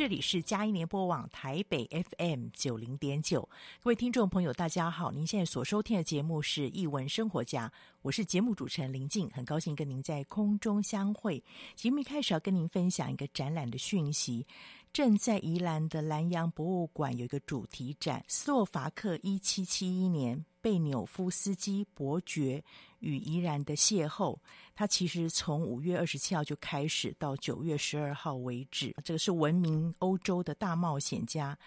[0.00, 1.86] 这里是嘉音联播网台北
[2.16, 3.46] FM 九零点九，
[3.82, 5.12] 各位听众朋友，大家好！
[5.12, 7.68] 您现在所收听的节目是《译文生活家》，
[8.00, 11.44] 我是节目主持人林静，很高兴跟您在空中相会。
[11.76, 14.46] 节目一开始要跟您分享一个展览的讯息，
[14.92, 20.44] 正在宜兰的兰阳博物馆有一个主题展——斯洛伐克一七七一年。
[20.62, 22.62] 贝纽夫斯基伯爵
[22.98, 24.36] 与宜兰的邂逅，
[24.74, 28.94] 他其实从五月二十七号就开始，到九月十二号为止。
[29.02, 31.58] 这个是闻名欧洲的大冒险家。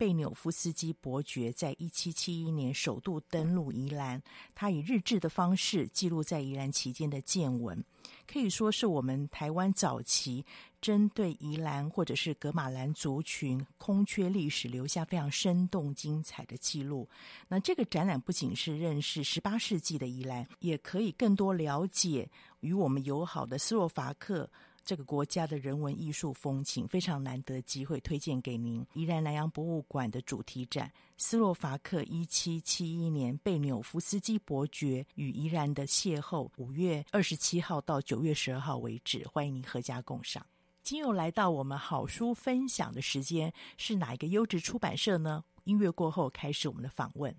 [0.00, 4.22] 贝纽夫斯基伯爵在一七七一年首度登陆宜兰，
[4.54, 7.84] 他以日志的方式记录在宜兰期间的见闻，
[8.26, 10.42] 可以说是我们台湾早期
[10.80, 17.06] 针对宜兰或者是格玛兰族群空缺历史留下非常生动精彩的记录。
[17.46, 22.26] 那这个展览不仅是认识十八世纪的宜兰，也可以更多了解
[22.60, 24.48] 与我们友好的斯洛伐克。
[24.90, 28.84] 这个国家的人文艺术风情非常难得机会，推荐给您。
[28.94, 40.44] 宜兰南洋博物馆的主题展《斯洛伐克一七七一年贝纽夫斯基伯爵与宜兰的邂逅》，五月二十七号到九月十二号为止，欢迎您阖家共赏。
[40.82, 45.44] 今又来到我们好书分享的时间，是哪一个优质出版社呢？
[45.62, 47.32] 音乐过后开始我们的访问。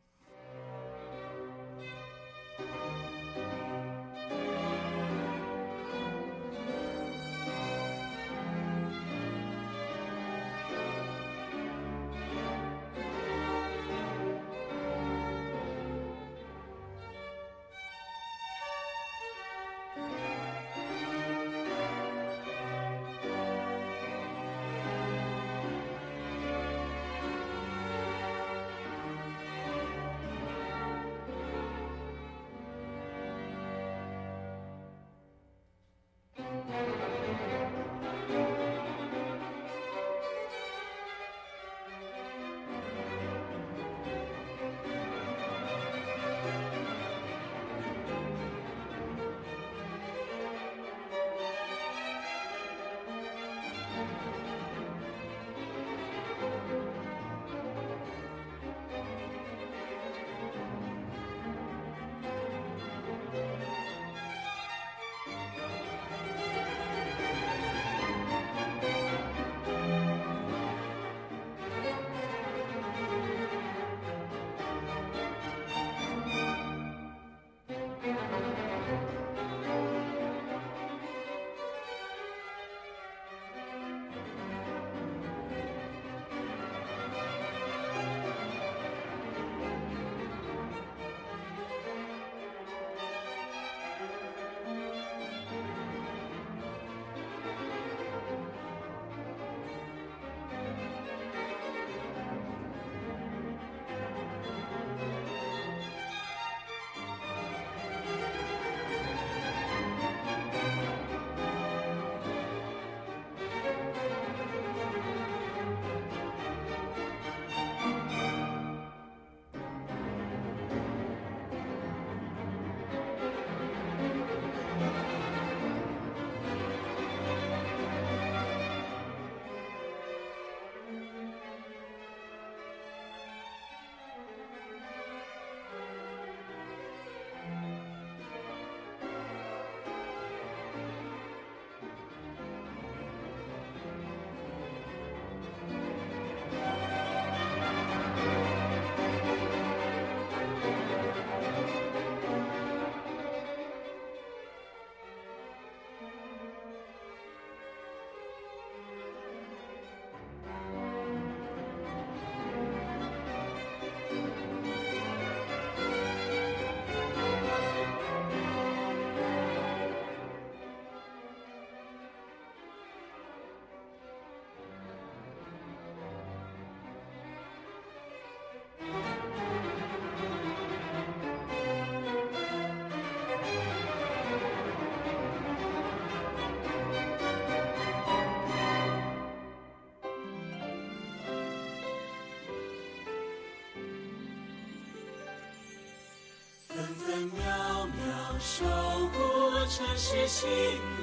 [200.03, 200.49] 是心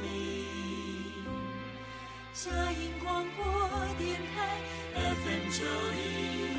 [0.03, 1.25] 灵，
[2.33, 3.45] 佳音广播
[3.97, 4.61] 电台
[4.93, 6.59] FM 九零。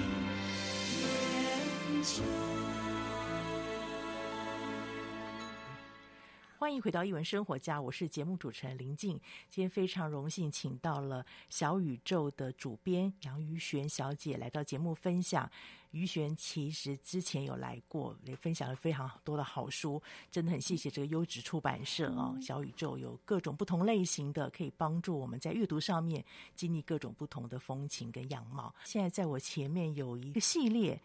[6.58, 9.20] 欢迎回到一文生活家，我是节目主持人林静。
[9.50, 15.52] 今天非常荣幸请到了小宇宙的主编杨于璇小姐来到节目分享。
[15.92, 20.02] 于璇其实之前有来过，也分享了非常多的好书，
[20.32, 22.34] 真的很谢谢这个优质出版社哦。
[22.36, 26.24] 嗯、小宇宙有各种不同类型的，可以帮助我们在阅读上面
[26.56, 28.74] 经历各种不同的风情跟样貌。
[28.84, 31.00] 现在在我前面有一个系列。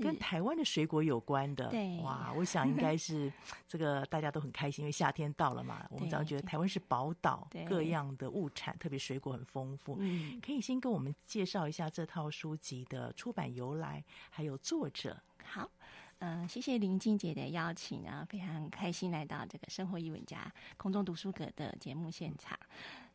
[0.00, 3.32] 跟台湾的水果有关的，对哇，我想应该 是
[3.66, 5.84] 这个大家都很开心，因为夏天到了嘛。
[5.90, 9.96] 我们早上觉得台湾是宝岛，各样的物产，特别水果很丰富。
[9.98, 15.16] 嗯，可以先跟我们介绍一下这套书籍的出版由来，还有作者。
[15.44, 15.70] 好，
[16.18, 22.58] 嗯、呃，谢谢林静姐的邀请啊，非常开心来到这个生活艺文家空中读书阁的节目现场。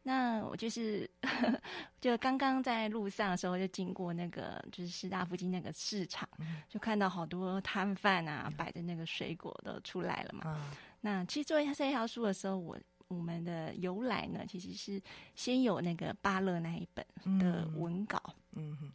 [0.08, 1.10] 那我就是，
[2.00, 6.30] 就刚刚在路上的时候，就经过那个就是师大附近那个市场，
[6.70, 10.72] 就看到好多摊贩啊，摆的那个水果都出来了嘛。
[11.02, 12.78] 那其实做这条书的时候，我
[13.08, 15.02] 我们的由来呢，其实是
[15.36, 17.04] 先有那个芭乐那一本
[17.40, 18.92] 的文稿，嗯哼，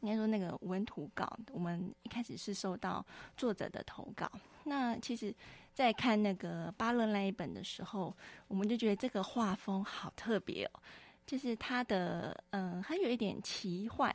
[0.00, 3.04] 应该说那个文图稿，我们一开始是收到
[3.36, 4.30] 作者的投稿，
[4.64, 5.34] 那其实。
[5.72, 8.14] 在看那个巴勒那一本的时候，
[8.48, 10.80] 我们就觉得这个画风好特别哦，
[11.24, 14.14] 就是它的嗯，它有一点奇幻，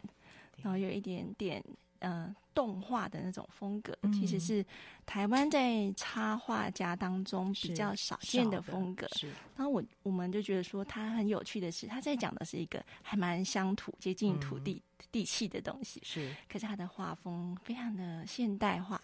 [0.58, 1.64] 然后有一点点
[2.06, 4.66] 嗯动画的那种风格，嗯、其实是
[5.06, 9.06] 台湾在插画家当中比较少见的风格。
[9.16, 16.00] 是，然后我我们就觉得说，它很有趣的是，他在讲的是一个还蛮乡土、接近土地、嗯、地气的东西。
[16.06, 19.02] 是，可是他的画风非常的现代化，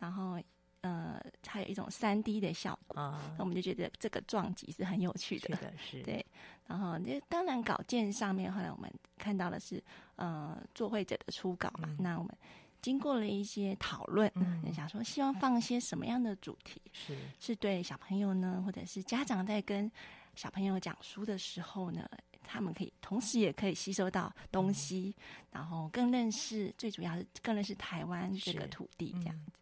[0.00, 0.40] 然后。
[0.82, 6.00] 呃，还有一种三 D 的效果，那、uh, 我们就觉得这个撞击是很有趣的，是的，是。
[6.08, 6.24] 对，
[6.66, 9.84] 然后那当然稿件上面，后来我们看到的是
[10.20, 12.36] 呃作会者的初稿嘛，嗯、那我们
[12.82, 17.18] 经过了一些讨论，嗯，想说希望放一些什么样的主题，是。
[17.40, 19.90] 是对小朋友呢，或者是家长在跟
[20.34, 22.08] 小朋友讲书的时候呢，
[22.44, 29.52] 他们可以同时也可以吸收到东西，嗯、然后更认识，最主要是更认识台湾这个土地这样子，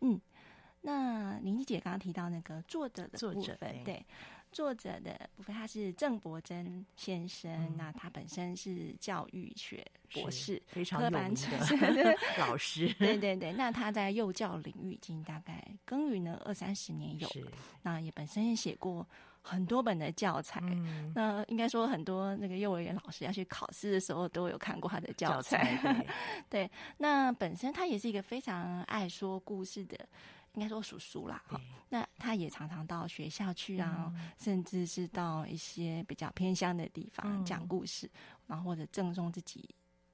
[0.00, 0.14] 嗯。
[0.14, 0.20] 嗯
[0.84, 4.06] 那林静姐刚刚提到那个作者的部分，作者对，对
[4.52, 12.92] 作者的部分，他是郑伯珍先生，嗯、那他本身是教育学博士，非常有名的 老师。
[13.00, 17.50] 对对对，那他在幼教领域已经大概耕耘了二三十年有了，
[17.82, 19.06] 那也本身也写过
[19.40, 20.60] 很多本的教材。
[20.62, 25.74] 嗯、那应该说很多那个幼儿园老师要去考试的时候都有看过他的教材。
[25.74, 26.06] 教材
[26.48, 29.98] 对， 对，那本身他也是一个非常爱说故事的。
[30.54, 38.12] 应该说叔叔啦，哈，那他也常常到学校去啊，嗯、甚至是到一些比较偏乡的地方讲故事，嗯、
[38.48, 39.66] 然后或者赠送自己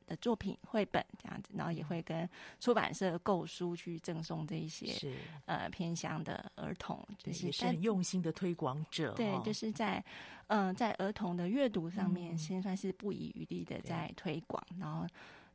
[0.06, 2.28] 的作品绘本这样子，然后也会跟
[2.60, 5.14] 出版社购书去赠送这一些是。
[5.46, 9.14] 呃偏乡的儿童，就是也是很用心的推广者。
[9.14, 9.98] 对，就是在
[10.46, 15.04] 嗯、呃、在儿童的阅读上面，先算是不遗余力的在推广，嗯、然后。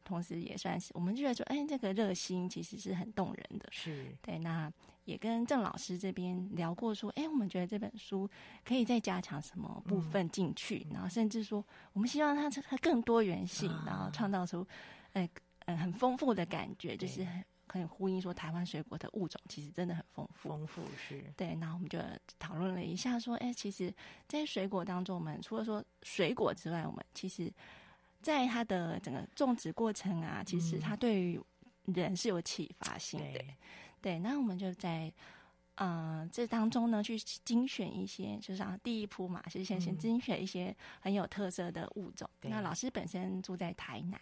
[0.03, 3.67] 同时也算是，我们觉得说，哎，这个热心其实是很动人的。
[3.71, 4.71] 是对，那
[5.05, 8.29] 也跟郑老师这边聊过，说，哎，我们觉得这本书
[8.63, 14.65] 可以再加强什么部分进去，嗯、然后甚至说，我们希望它它更多元性，啊、然后创造出，
[15.13, 15.29] 哎，
[15.65, 20.49] 嗯，很丰富的感觉，就是很可以呼应说，台湾水果的物种其实真的很丰富。
[20.49, 21.23] 丰富是。
[21.35, 21.99] 对，然后我们就
[22.39, 23.93] 讨论了一下，说，哎，其实，
[24.27, 27.51] 在水果当中，我们除了说水果之外，我们其实。
[28.23, 31.39] 在它的整个种植过程啊，其实它对于
[31.87, 33.39] 人是有启发性的。
[33.39, 33.55] 嗯、
[34.01, 35.11] 对，那我们就在
[35.75, 42.29] 呃这当中呢，去精选一些，就是啊第一铺嘛，是先先精选一些很有特色的物种。
[42.43, 44.19] 嗯、那老师本身住在台南，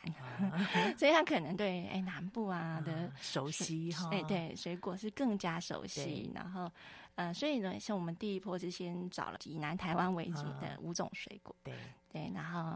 [0.74, 6.32] 对 所以他可能对哎南部啊的、嗯、熟悉哈，哎对水果是更加熟悉。
[6.34, 6.72] 然后
[7.14, 11.56] 呃，所以呢，像我们第一波是先找了以南台湾为主的五种水果。
[11.64, 11.76] 对
[12.12, 12.76] 对，然后。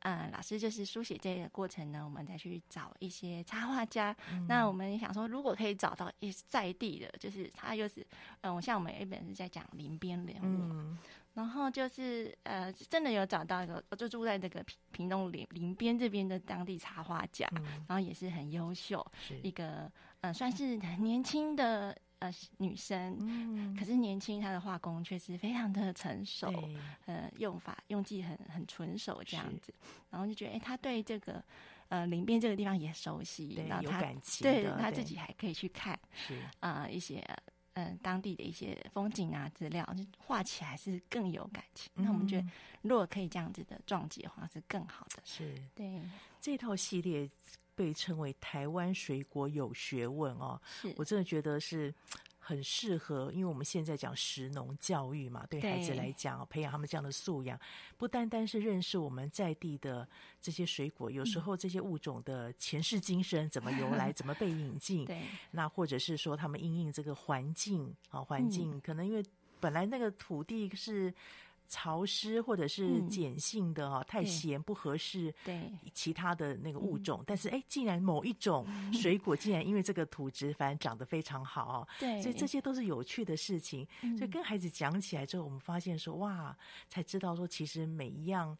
[0.00, 4.16] 嗯，老师就是书写这个过程呢，我们再去找一些插画家。
[4.32, 8.06] 嗯、那我们也想说，如果可以找到一在地的，就是他又是
[8.40, 10.98] 嗯，像我们有一本是在讲林边人物，嗯、
[11.34, 19.04] 然后就是呃，真的有找到一个，就住在这个屏屏东林林边这边的当地插画家，嗯、然后也是很优秀，
[19.42, 19.90] 一个
[20.20, 21.96] 呃，算是很年轻的。
[22.20, 29.72] 呃，女生，嗯、可是年轻，她的画工却是非常的成熟，对呃，用法用技很很纯熟这样子，
[30.10, 31.42] 然后就觉得，哎、欸，她对这个
[31.88, 34.00] 呃林边这个地方也熟悉，对然后她
[34.40, 36.38] 对她自己还可以去看，是。
[36.60, 37.20] 啊、呃、一些
[37.72, 41.90] 嗯、呃、当地的一些风景啊资料，就画起来是更有感情。
[41.94, 42.46] 那、嗯、我们觉得，
[42.82, 45.22] 如果可以这样子的撞击的话，是更好的。
[45.24, 45.54] 是。
[45.74, 46.02] 对。
[46.38, 47.30] 这套系列
[47.80, 50.60] 被称为台湾水果有学问哦，
[50.96, 51.94] 我真的觉得是。
[52.42, 57.56] 很适合，因为我们现在讲食农教育嘛，对孩子来讲，培养他们这样的素养，
[57.96, 60.08] 不单单是认识我们在地的
[60.40, 65.22] 这些水果，有时候这些物种的前世今生怎么由来， 怎么被引进，对，
[65.52, 69.24] 那或者是说他们因应这个环境啊，环境、嗯、可能因为
[69.60, 71.14] 本来那个土地是。
[71.70, 75.32] 潮湿或者是碱性的哈、嗯，太咸不合适。
[75.44, 81.86] 对其他的那个物种，但是哎，竟然某一种 水果竟然因为这个土质，反而长得非常好。
[81.98, 83.86] 对，所以这些都是有趣的事情。
[84.18, 86.56] 所以跟孩子讲起来之后，我们发现说哇，
[86.88, 88.56] 才知道说其实每一样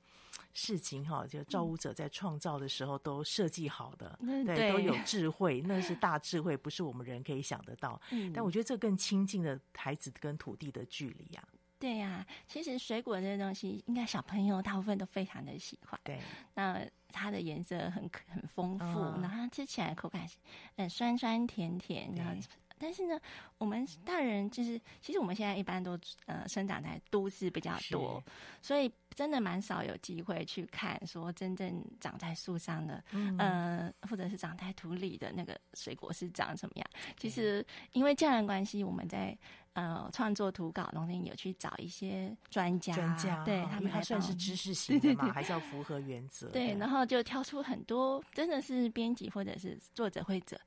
[0.52, 8.00] 事情哈，就造物者在创造的时候都设计好的，对，都有智慧，那是大智慧，不是我们人可以想得到。
[8.10, 11.42] 嗯但我觉得这更亲近了孩子跟土地的距离呀。
[11.80, 15.98] 对呀、啊，其实水果这些东西，应该小朋友大部分都非常的喜欢。
[16.04, 16.20] 对，
[16.54, 16.78] 那
[17.10, 20.36] 它的颜色很很丰富，嗯、然后它吃起来口感是
[20.76, 22.12] 嗯酸酸甜甜。
[22.14, 22.34] 然后，
[22.78, 23.18] 但是呢，
[23.56, 28.22] 我们大人就是，其实我们现在一般都呃生长在都市比较多，
[28.60, 36.86] 所以真的蛮少有机会去看说真正长在树上的，嗯，呃，或者是长在土里的那个水果是长什么样。
[37.16, 39.34] 其实因为这样的关系，我们在。
[39.74, 46.48] 呃，创作图稿中间有去找一些专家，专家对他们还算是知识型的嘛，还是要符合原则。
[46.50, 50.60] 对，然后就挑出很多真的是编辑或者是作者会者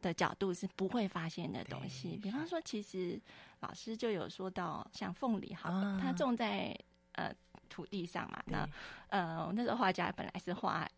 [0.00, 2.16] 的角度是不会发现的东西。
[2.22, 3.20] 比方说，其实
[3.58, 5.70] 老师就有说到，像凤梨好，
[6.00, 6.72] 它种在
[7.12, 7.34] 呃
[7.68, 8.40] 土地上嘛。
[8.46, 8.68] 那
[9.08, 10.88] 呃，那时候画家本来是画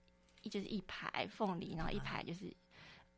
[0.42, 2.54] 一就是一排凤梨，然后一排就是。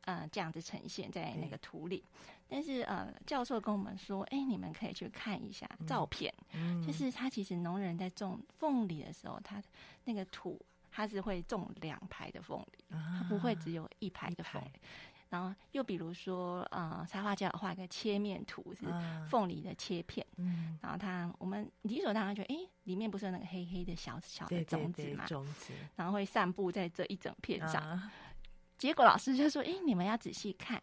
[0.05, 2.03] 呃，这样子呈现在那个土里，
[2.49, 9.61] 但是呃，教授跟我们说，哎，你们可以去看一下照片，嗯，就是他其实农人在种凤梨的时候，他
[10.05, 10.59] 那个土
[10.91, 14.71] 他是会种两排的凤梨，他不会只有一排的凤梨。
[15.29, 18.83] 然后又比如说，呃，插画家画一个切面图，是
[19.29, 28.09] 凤梨的切片，嗯，然后他我们理所当然觉得，哎，里面不是有那个黑黑的小小的种子嘛，种子，然后会散布在这一整片上。
[28.75, 30.81] 结果老师就说：“哎，你们要仔细看，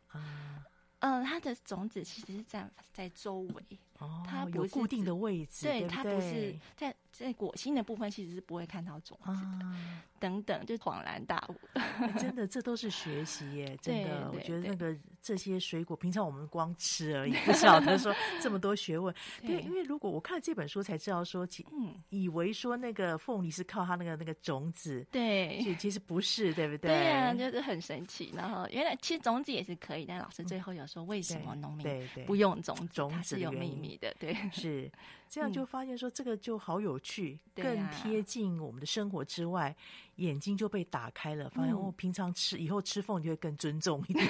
[1.00, 3.62] 嗯、呃，它的种子其实是在在周围，
[3.98, 9.64] 哦，它不是有固定的位置，对，对，对，它不是在在果心的部分，其实是不会看到种子的。
[9.64, 11.54] 嗯”等等，就恍然大悟。
[11.74, 13.76] 欸、真的，这都是学习耶！
[13.82, 19.14] 真的，我觉得那个这些水果，平常我们光吃而已，不晓得说这么多学问。
[19.46, 26.90] 对，因为如果我看了这本书，才知道说，其嗯，以为说那个凤梨是靠它那个那个种子，对，其实其实不是，对不对？
[26.90, 28.32] 对呀、啊，就是很神奇。
[28.34, 31.86] 然后原来其实种子也是可以，但老师最后有说，为什么农民
[32.24, 32.86] 不用种子？
[32.94, 34.90] 种子是有秘密的，对，是
[35.36, 39.76] 这样就发现说这个就好有趣，嗯、更贴近我们的生活之外。
[40.16, 44.26] 眼睛就被打开了，发现、嗯、哦，平常吃以后吃凤就会更尊重一点，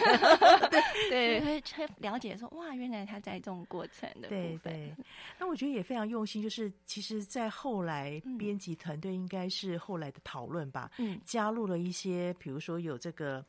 [1.08, 4.58] 对， 会会了解说哇，原来他在这种过程的部分。
[4.58, 4.96] 对对，
[5.38, 13.44] 那我觉得也非常用心，就是其实，在后来编辑团队应该是后来的讨论吧，嗯，加入了一些，比如说有这个。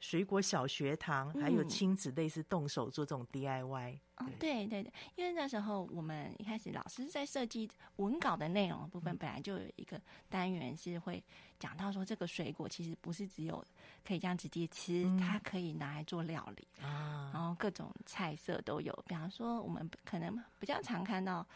[0.00, 3.98] 水果小学堂，还有亲子类似动手做这种 DIY。
[4.18, 11.22] 嗯，对对对，因为那时候我们一开始老师在设计文稿的内容的部分，本来就有一个单元是会
[11.58, 13.64] 讲到说，这个水果其实不是只有
[14.04, 18.92] 可以这样直接吃，嗯，它可以拿来做料理啊，然后各种菜色都有。
[19.06, 21.46] 比方说，我们可能比较常看到。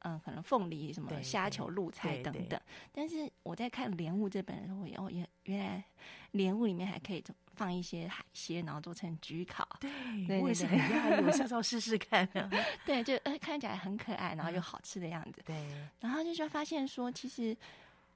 [0.00, 2.60] 嗯，可能凤梨什么虾球、露菜等等。
[2.92, 5.84] 但是我在看《莲雾》这本的时候，哦，原原来
[6.32, 7.24] 莲雾里面还可以
[7.54, 9.68] 放一些海鲜，然后做成焗烤。
[9.80, 12.28] 对，我也是很讶异，我 下次要试试看。
[12.86, 15.42] 对，就呃看起来很可爱，然后又好吃的样子。
[15.44, 15.56] 对，
[16.00, 17.56] 然后就说发现说，其实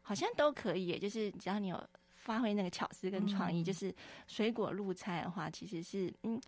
[0.02, 3.92] 好像都可以，就是只要你有发挥那个巧思跟创意，嗯，就是
[4.28, 6.40] 水果露菜的话，其实是嗯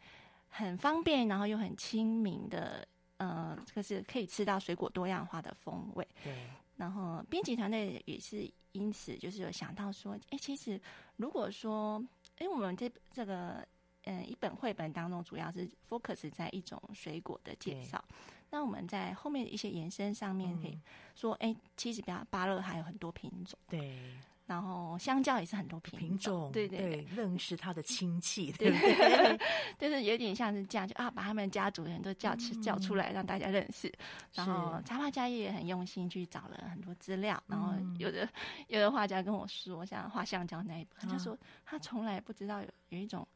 [0.51, 2.87] 很方便，然后又很亲民的。
[3.17, 6.07] 呃，这个是可以吃到水果多样化的风味。
[6.23, 6.35] 对。
[6.77, 10.81] 然后编辑团队也是因此就是有想到说，哎，其实
[11.17, 12.05] 如果说，
[12.39, 13.65] 哎，我们这这个
[14.05, 18.05] 嗯、呃、一本绘本当中主要是 focus 在一种水果的介绍，
[18.51, 20.77] 那我们在后面的一些延伸上面可以
[21.15, 23.59] 说，哎、嗯，其实比较芭乐还有很多品种。
[23.69, 24.15] 对。
[24.47, 29.39] 然后香蕉也是很多品种，品种对对对，认识它的亲戚， 对对对，
[29.79, 33.93] 就是有点像是这样，就啊，把他们家族人都叫出、嗯、叫出来，让大家认识。
[34.35, 38.29] 然后插画家也很用心去找了很多资料，然后有的
[38.69, 43.27] 有的画家跟我说，像画香蕉那一本，他就说他从来不知道有有一种。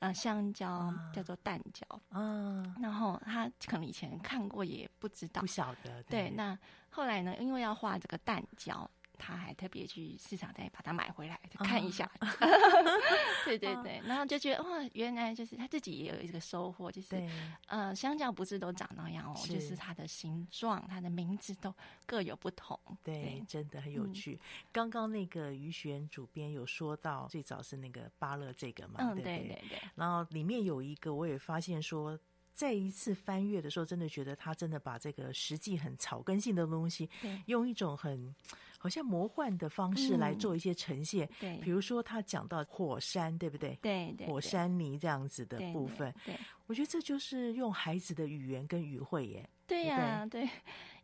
[0.00, 1.86] 呃香蕉，啊叫做蛋蕉。
[2.08, 6.02] 啊，然后他可能以前看过也不知道不，晓得。
[6.04, 6.30] 对。
[6.30, 8.90] 那后来呢，因为要画这个蛋蕉。
[9.20, 12.10] 他还特别去市场再把它买回来看一下，
[13.44, 17.28] 对对对，然后就觉得哇，原来就是他自己也有一个收获，就是
[17.66, 21.72] 呃，香蕉不是都长那样哦，就是它的形状、它的名字都
[22.06, 24.40] 各有不同，对，真的很有趣。
[24.72, 32.18] 刚刚那个于璇主编有说到，最早是那个芭乐这个嘛，嗯，对对对，然后里面有一个，我也发现说。
[32.60, 37.08] 再一次翻阅的时候，真的觉得他真的把这个实际很草根性的东西，
[37.46, 38.34] 用一种很
[38.76, 41.26] 好像魔幻的方式来做一些呈现。
[41.26, 43.78] 嗯、对，比如说他讲到火山，对不对？
[43.80, 46.12] 对对，火山泥这样子的部分。
[46.26, 49.48] 对，对对，我觉得这就是用孩子的语言跟语汇耶。
[49.66, 50.42] 对呀、啊，对，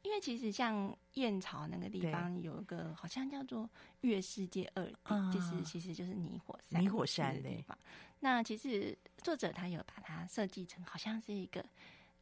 [0.03, 3.67] 因为其实像燕巢那个地方有一个好像叫做
[4.03, 4.85] 月世界二
[5.33, 7.79] 就是其实就是泥火山，泥火山的地方。
[8.21, 11.65] 那其实作者他有把它设计成好像是一个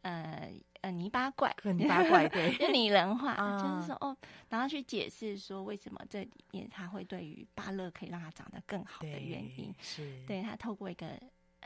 [0.02, 4.16] 呃呃泥巴怪，泥巴怪对， 就拟人化，嗯、就是说哦，
[4.48, 11.06] 然后去解释说为什么这里面他会对于芭乐可以让它长得更好的原因，是对他透过一个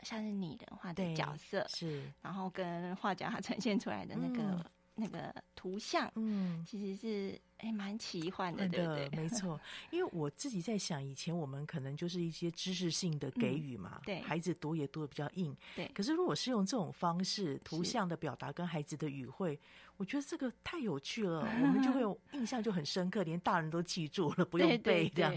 [0.03, 4.43] 像是拟人化的角色，是，然后跟画家他 呈现出来的那个。
[4.43, 4.65] 嗯
[5.01, 9.59] 那个图像，嗯，其实是哎蛮奇幻的，对对，没错。
[9.91, 15.89] 因为我自己在想，以前我们可能就是一些知识性的给予嘛，对，孩子读也读的比较硬，对。
[15.93, 19.59] 可是如果是用这种方式，图像的表达跟孩子的语汇，
[19.97, 25.33] 我觉得这个太有趣了， 我们就会有印象就很深刻，连大人都记住了，不用背这样。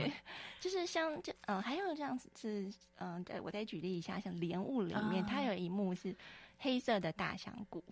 [0.60, 6.14] 就是像这，嗯，还有这样子是，嗯，对，我再举例一下，像《莲雾》里面，它有一幕是。
[6.62, 7.82] 黑色的大香菇，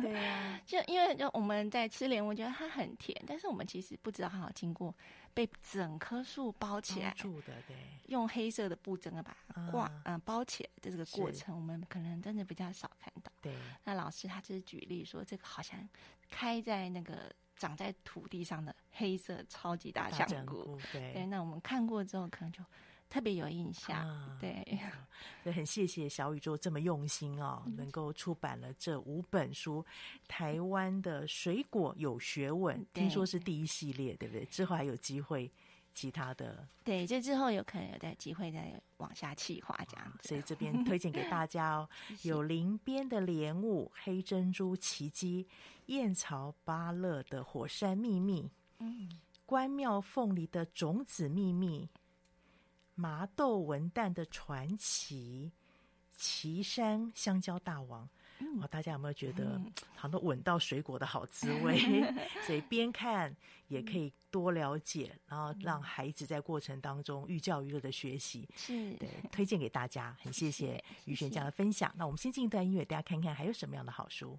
[0.00, 4.94] 对啊， 就因为就我们在吃莲，我觉得它很甜，但是我们其实不知道它有经过
[5.34, 10.20] 被整棵树包起来住的，对，用黑色的布整个把它挂嗯。
[10.20, 13.32] 包起来的这个过程，我们可能真的比较少看到。
[13.42, 15.76] 对，那老师他就是举例说，这个好像
[16.30, 22.62] 开在那个长在土地上的黑色超级大香菇，对，对，那我们看过之后，可能就。
[23.08, 24.64] 特别有印象，啊、对，
[25.42, 29.84] 所以很谢谢小宇宙这么用心哦，嗯、能够出版了这五本书。
[30.26, 34.44] 台湾的水果有学问，对听说是第一系列，对不对？
[34.46, 35.50] 之后还有机会
[35.94, 40.28] 其他的，对，这之后有可能有的机会再往下企划这样子。
[40.28, 41.88] 所以这边推荐给大家哦，
[42.22, 45.46] 有林边的莲雾、黑珍珠奇迹、
[45.86, 49.08] 燕巢芭乐的火山秘密，嗯，
[49.46, 51.88] 关庙凤梨的种子秘密。
[52.96, 55.52] 麻豆文旦的传奇，
[56.16, 58.08] 岐山香蕉大王，哇、
[58.40, 58.68] 嗯！
[58.70, 59.60] 大家有没有觉得
[59.94, 61.78] 好像闻到水果的好滋味？
[61.84, 63.36] 嗯、 所以边看
[63.68, 68.48] 也可以多了解，然后让孩子在过程当中寓教于乐的学习。
[68.56, 70.16] 是对，推荐给大家。
[70.18, 71.92] 很谢谢于璇这样的分享。
[71.96, 74.38] 那我们先进一段音乐，大家看看还有什么样的好书。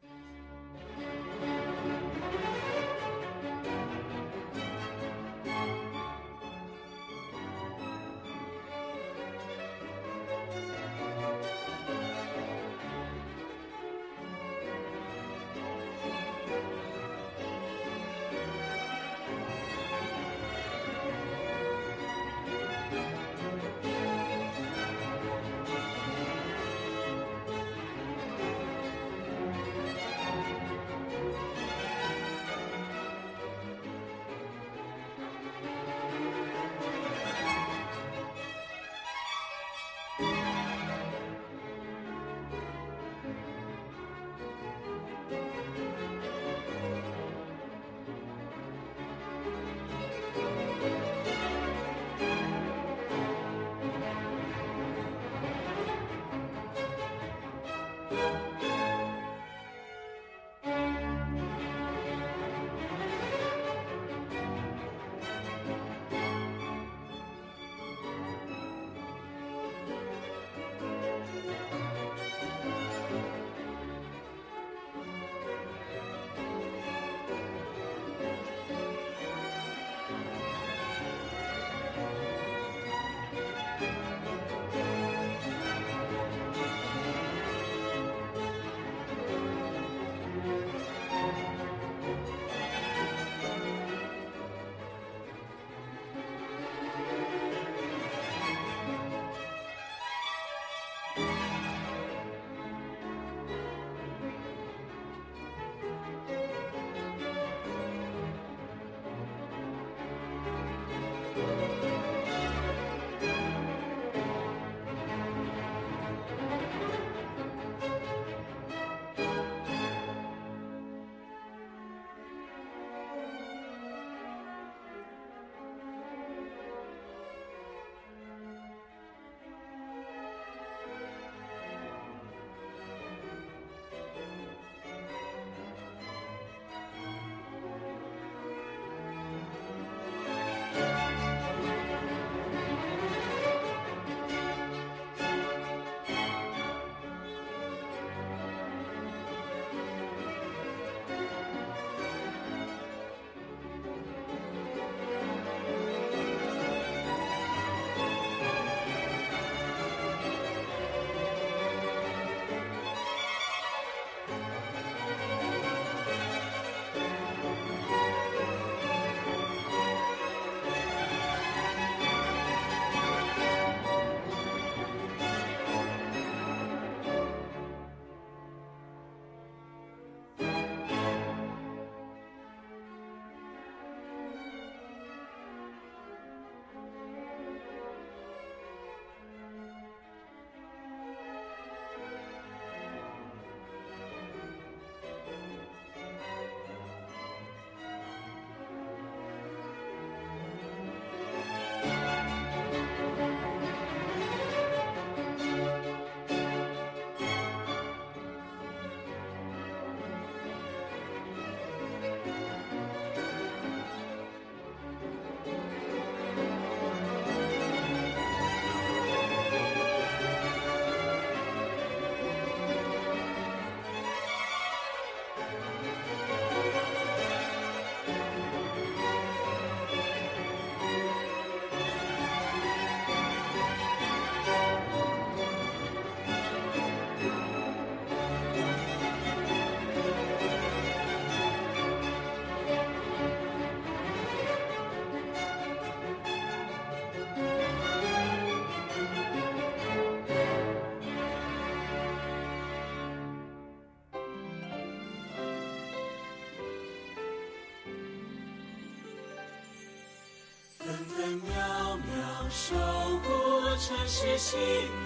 [263.80, 264.60] 城市心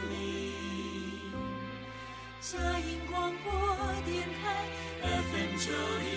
[0.10, 0.54] 灵。
[2.40, 3.52] 佳音广播
[4.06, 4.66] 电台
[5.02, 6.10] FM 九零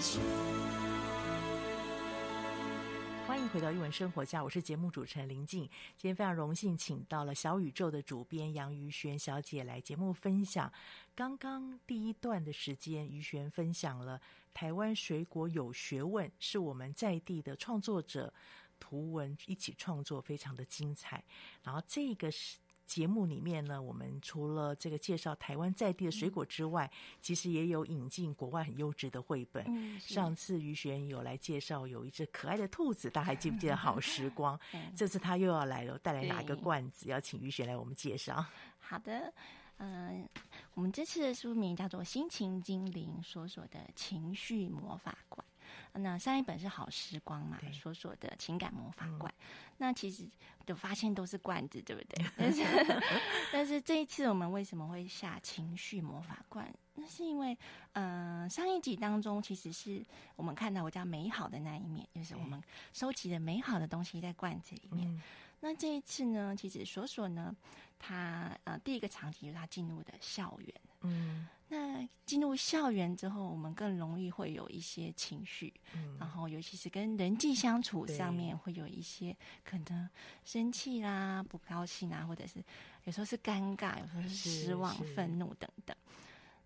[0.00, 0.20] 九。
[3.28, 5.62] 欢迎回到《艺文生活家》，我是节目主持人林静。
[5.96, 10.70] 今天非常荣幸，请到了小宇宙的主编杨于璇小姐来节目分享。
[11.14, 14.20] 刚刚第一段的时间，于璇分享了
[14.52, 18.34] 台湾水果有学问，是我们在地的创作者
[18.82, 21.22] 图文一起创作，非常的精彩。
[21.62, 22.58] 然后这个是。
[22.84, 29.64] 节目里面呢，我们除了这个介绍台湾在地的水果之外，嗯、其实也有引进国外很优质的绘本。
[29.68, 33.76] 嗯、上次于璇有来介绍有一只可爱的兔子，大家还记不记得？
[33.76, 34.58] 好时光。
[34.74, 37.08] 嗯、这次他又要来了，带来哪个罐子？
[37.08, 38.44] 要请于璇来我们介绍。
[38.78, 39.32] 好的，
[39.78, 40.28] 嗯、呃，
[40.74, 45.42] 我们这次的书名叫做《心情精灵说说的情绪魔法罐》。
[45.94, 49.32] 那上一本是好时光嘛，所说的情感魔法罐。
[49.38, 49.44] 嗯、
[49.78, 50.26] 那其实
[50.66, 52.24] 就发现都是罐子，对不对？
[52.36, 52.62] 但是
[53.52, 56.72] 但是这一次我们为什么会下情绪魔法罐？
[56.94, 57.56] 那是因为，
[57.92, 60.04] 嗯、呃，上一集当中其实是
[60.36, 65.06] 我们看到我叫美好的那一面，就是我们收集的美好的东西在罐子里面。
[65.08, 65.22] 嗯、
[65.60, 67.54] 那这一次呢，其实索索呢，
[67.98, 70.74] 他呃第一个场景就是他进入的校园。
[71.02, 71.48] 嗯。
[71.72, 80.06] 那进入校园之后，我们更容易会有一些情绪，嗯、然后尤其是跟人际相处上面，会有一些可能
[80.44, 82.62] 生气啦、不高兴啊，或者是
[83.04, 85.96] 有时候是尴尬，有时候是失望、愤怒等等。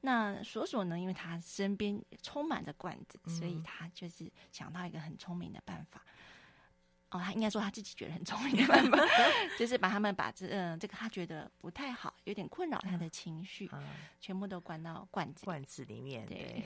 [0.00, 6.04] 那索索呢，因为他身边充满着罐子，嗯、所以他就是想到一个很聪明的办法。
[7.10, 9.08] 哦，他应该说他自己觉得很聪明的
[9.58, 13.82] 就是把他们把这嗯、呃、这个他觉得不太好，有点困扰他的情绪，嗯、
[14.20, 16.26] 全部都关到罐子罐子里面。
[16.26, 16.64] 对，对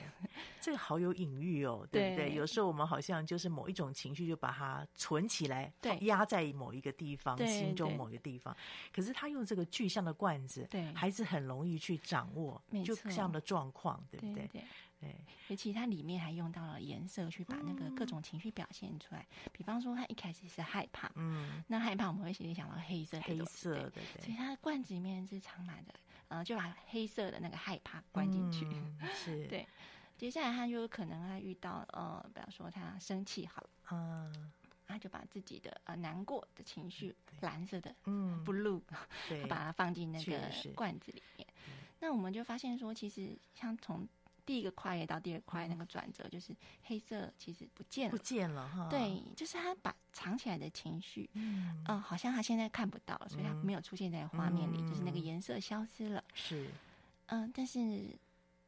[0.59, 2.29] 这个好有隐喻哦，对不对？
[2.29, 8.55] 对有时候我们好像就是某一种情绪，就把它存起来，对，压在某一个地方，心中某一个地方。
[8.91, 14.47] 可是他用这个具象的罐子，对，还是很容易去掌握，就这样的状况，对不对？
[14.47, 14.63] 对
[15.01, 15.09] 对。
[15.09, 15.15] 对，
[15.47, 19.21] 尤其它里面还用到了颜色去把那个各种情绪表现出来。
[19.45, 25.93] 嗯、比方说，它一开始是害怕，嗯，那害怕我们会直接想到黑色，黑色的，对，所以它的罐子里面是藏满的，
[26.27, 29.45] 呃，就把黑色的那个害怕关进去，嗯、是。
[29.49, 29.67] 对。
[30.17, 34.51] 接下来他就可能他遇到呃，比方说他生气好了，嗯，
[34.85, 37.39] 他就把自己的呃难过的情绪，对。
[37.41, 38.79] 蓝色的，嗯，blue，
[39.27, 40.39] 对， 把它放进那个
[40.75, 41.47] 罐子里面。
[41.99, 44.07] 那我们就发现说，其实像从
[44.45, 48.87] 第一个跨越到第二块那个转折，就是黑色其实不见了，不见了哈。
[48.89, 56.23] 对，就是他把藏起来的情绪，嗯、呃，好像他现在看不到，所以他没有出现在画面里，嗯、就是那个颜色消失了。
[56.33, 56.69] 是，
[57.27, 58.17] 嗯、呃，但是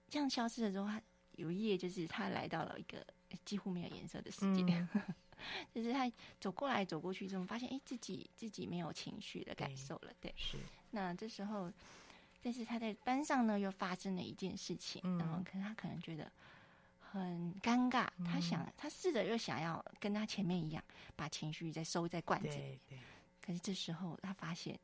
[0.10, 1.02] 这样消失了之后，他
[1.34, 3.06] 有一页就是他来到了一个
[3.44, 5.02] 几乎没有颜色的世界，嗯、
[5.74, 10.14] 就是他走过来走过去之后，发现哎，自己自己没有情绪的感受了。
[10.22, 10.58] 对，对是。
[10.92, 11.72] 那这时候。
[12.44, 16.30] 但是他在班上呢，又发生了一件事情，嗯、然后可能他可能觉得
[17.00, 20.84] 很尴尬，嗯、他想他试着又想要跟他前面一样，
[21.16, 22.56] 把情绪再收在罐子里。
[22.56, 23.00] 对对。
[23.40, 24.78] 可是这时候他发现，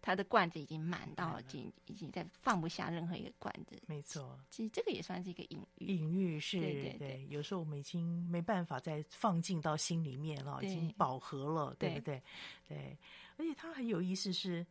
[0.00, 3.78] 他的罐子已经满到，已经已经在放不下任何一个罐子。
[3.86, 5.86] 没错，其实这个也算是一个隐喻。
[5.86, 7.26] 隐喻是，对对对。
[7.28, 12.22] 有时候我们已经没办法再放进到心里面了，已经饱和了，对不对？
[12.66, 12.98] 对，对。
[13.36, 14.66] 而且他很有意思是，是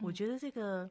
[0.00, 0.90] 我觉得这个。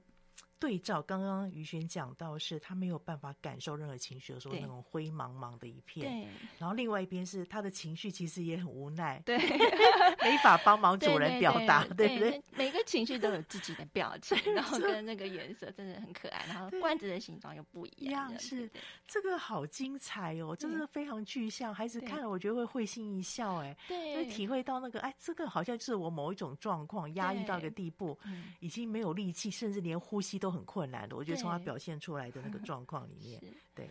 [0.59, 6.05] 嗯对照刚刚于璇讲到，是他没有办法感受任何情绪的时候，那种灰茫茫的一片。
[6.11, 6.27] 对。
[6.57, 9.37] 然后另外一边是他的情绪其实也很无奈，对，
[10.21, 12.43] 没法帮忙主人表达，对不对？
[12.55, 18.37] 每个情绪都有自己的表情， 然后跟那个颜色真的很可爱，然后罐子的形状又不一样。
[18.37, 18.69] 是
[19.07, 28.19] 这个好精彩哦，真的非常具象，孩子看了我觉得会会心一笑，哎，对，会体会到那个哎，这个好像是我某一种状况压抑到一个地步，
[28.59, 30.48] 已经没有力气，甚至连呼吸都。
[30.49, 33.89] 都很困难的，我觉得从他表现出来的那个 状况里面，对，对，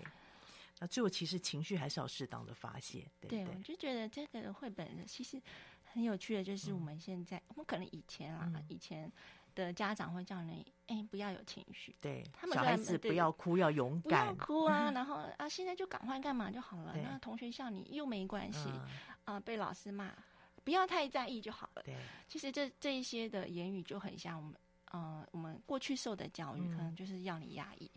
[0.80, 3.08] 那最后其实情绪还是要适当的发泄。
[3.20, 5.40] 对，对，对，我就觉得这个绘本其实
[5.84, 9.10] 很有趣的，就是我们现在，嗯、我们可能以前啊，嗯、以前
[9.54, 16.96] 的家长会叫你，哎、欸，不要有情绪，对，他们小孩子不要哭，要勇敢，不要哭啊， 然后啊，现在就赶快干嘛就好了。
[16.96, 18.68] 那同学笑你又没关系，
[19.24, 20.12] 啊、被老师骂，
[20.64, 21.82] 不要太在意就好了。
[21.84, 24.54] 对，其实这这一些的言语就很像我们。
[24.90, 27.90] 呃，我们过去受的教育可能就是要你压抑，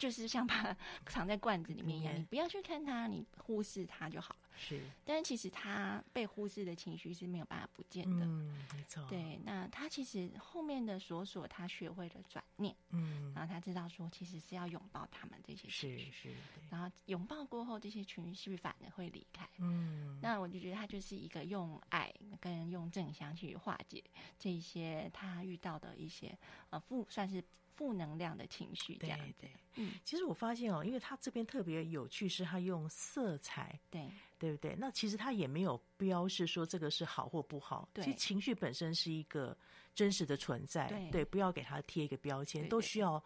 [0.00, 4.48] 就是像把它 藏在罐子里面一样，嗯、你不要去看它，你忽视它就好了。
[4.56, 8.26] 是，但是其实他被忽视的情绪是没有办法不见的。
[8.26, 9.06] 嗯，没错。
[9.08, 12.74] 对，那他其实后面的索索，他学会了转念。
[12.90, 15.98] 嗯，然后他知道说，其实是要拥抱他们这些情绪。
[15.98, 16.34] 是是。
[16.70, 19.48] 然后拥抱过后，这些情绪反而会离开。
[19.58, 24.02] 嗯，那我就觉得他就是一个用爱跟用正向去化解
[24.38, 26.36] 这些他遇到的一些
[26.70, 27.42] 呃负算是。
[27.80, 29.18] 负能量的情绪，这样。
[29.18, 29.34] 对。
[29.38, 34.06] 对，嗯，其实我发现哦，因为他这边特别有趣，是他用色彩，对。
[34.38, 34.74] 对不对？
[34.78, 39.56] 那其实他也没有标示说这个是好或不好，对，其实情绪本身是一个
[39.94, 43.22] 真实的存在，对，对，不要给他贴一个标签，都需要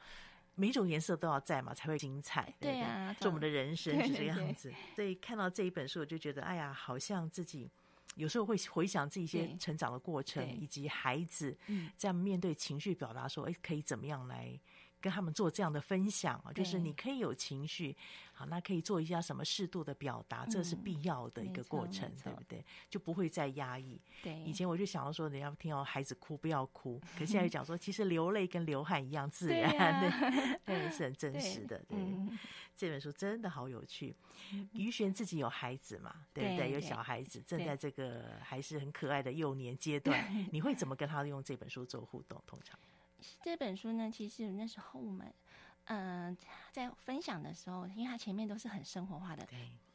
[0.54, 2.80] 每种颜色都要在嘛，才会精彩，对，对？
[2.80, 4.70] 啊，就我们的人生是这个样子。
[4.70, 4.72] 对。
[4.72, 7.70] 对对，所以看到这一本书，我就觉得，哎呀，好像自己。
[8.14, 11.56] 有时候会回想自己一些成长的过程，以及孩子
[11.96, 14.58] 这样面对情绪表达，说，哎，可以怎么样来
[15.04, 16.48] 跟他们做这样的分享啊？
[16.50, 17.94] 就是你可以有情绪，
[18.32, 22.64] 好，那可以做一下什么适度的表达，这是必要的一个过程，对不对？
[22.88, 24.00] 就不会再压抑。
[24.22, 31.78] 对，以前我就想要说，人家听到孩子哭不要哭，可现在讲说，其实流泪跟流汗一样自然，对， 对，是很真实的。
[31.86, 31.98] 对，
[32.74, 34.16] 这本书真的好有趣。
[34.72, 36.72] 于璇自己有孩子嘛，对不对？
[36.72, 42.42] 有小孩子正在这个还是很可爱的幼年阶段，你会怎么跟他用这本书做互动？
[42.46, 42.78] 通常
[43.42, 45.32] 这本书呢，其实那时候我们
[45.84, 46.36] 嗯、呃、
[46.72, 49.46] 在分享的时候，因为他前面都是很生活化的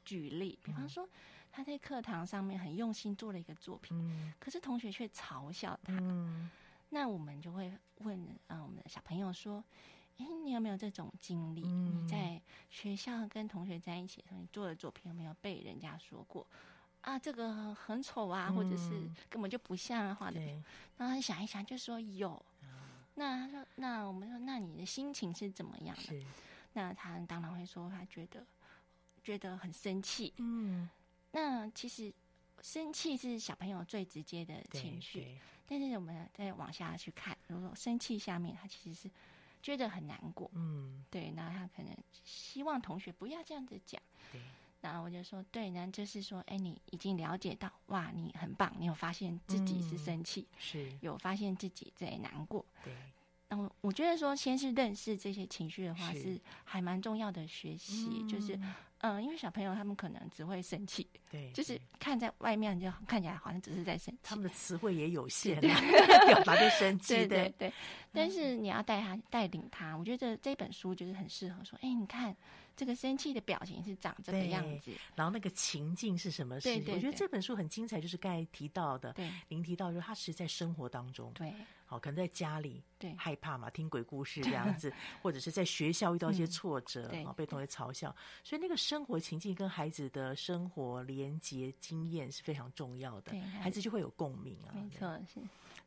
[0.06, 1.08] 举例，比方说
[1.52, 6.50] 他在课堂上面很用心做了一个作品，嗯、可是同学却嘲笑他，嗯、
[6.89, 9.63] 那我们就会问啊、呃、我们的小朋友说。
[10.22, 11.62] 哎，你有没有这种经历？
[11.63, 16.46] 嗯、你在学校跟同学在一起的时候，你做的作品有没有被人家说过
[17.00, 17.18] 啊？
[17.18, 20.34] 这个很丑啊，嗯、或者是根本就不像画的。
[20.34, 20.62] 对
[20.98, 22.46] 然后他想一想，就说有。
[23.19, 26.25] 嗯、那他说，那我们说，那你的心情是怎么样的？
[26.73, 28.45] 那他当然会说，他觉得
[29.23, 30.34] 觉得很生气。
[30.38, 30.89] 嗯，
[31.32, 32.13] 那其实
[32.62, 39.12] 生气是小朋友最直接的情绪，但是我们再往下去看，如果生气下面，他其实是。
[39.62, 44.01] 觉得很难过，嗯，对，那他可能希望同学不要这样子讲，
[44.32, 44.39] 对，
[44.82, 52.94] 然后我就说，对，那就是说，哎，你已经了解到，哇，你很棒，你有发现自己是生气，嗯、是有发现自己在难过，对，
[53.48, 58.60] 那我我觉得说，先是认识这些情绪的话，是还蛮重要的学习，是就是。
[59.02, 65.70] 嗯，因为小朋友他们可能只会生气，对，就是看在外面就看起来好像只是在生气，他们的词汇也有限， 对
[66.28, 67.74] 表达就生气，对对对。
[68.12, 72.36] 但是你要带他带领他，我觉得这本书就是很适合说，哎，你看
[72.80, 76.80] 这个生气的表情是长这个样子，然后那个情境是什么事？
[76.80, 81.54] 对，我觉得这本书很精彩，就是刚才提到的，对，您提到就是他实在生活当中，对。
[81.86, 94.70] 好，可能在家里对害怕嘛，听鬼故事这样子， 或者是在学校遇到一些挫折，啊、嗯，被同学嘲笑，所以那个生活情境跟孩子的生活连结经验是非常重要的，对孩子就会有共鸣啊。
[94.76, 95.39] 没错，是，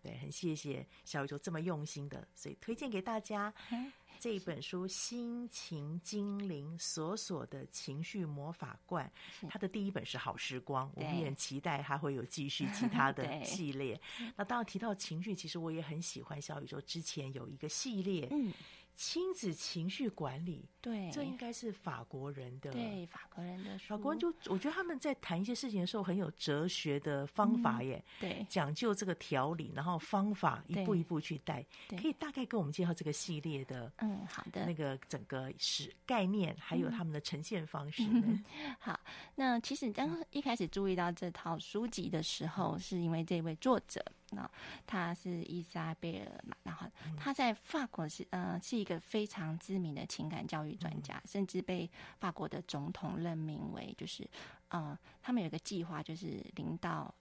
[0.03, 3.55] 对，很谢谢小宇宙这么用心的，所以推荐给大家。
[3.71, 9.05] 嗯这一本书《心情精灵所锁的情绪魔法罐》，
[9.49, 14.01] 它的第一本是好时光，我们也很期待它会有继续其他的 系列。
[14.37, 18.29] 那当然提到情绪，其实我也很喜欢小宇宙之前有一个系列。
[18.31, 18.53] 嗯
[18.95, 23.89] 亲子情绪管理，对，这应该是法国人的，对，法国人的书。
[23.89, 31.65] 法国人就我觉得他们在谈一些事情的时候很有哲学的方法耶，嗯、对，讲究这个条理，然后方法一步一步去带，
[32.01, 38.05] 可以大概跟我们介绍这个系列的，嗯，好的，那个整个是概念，还有他们的呈现方式。
[38.09, 38.45] 嗯、
[38.79, 39.01] 好，
[39.35, 44.05] 那其实刚一开始注意到这套书籍的时候，是因为这位作者。
[44.33, 44.51] 那
[44.87, 54.29] 他是伊莎贝尔嘛，然后他在法国是呃是一个非常知名的情感教育专家，嗯、甚至被法国的总统任命为就是
[54.69, 57.15] 呃他们有一个计划，就是零到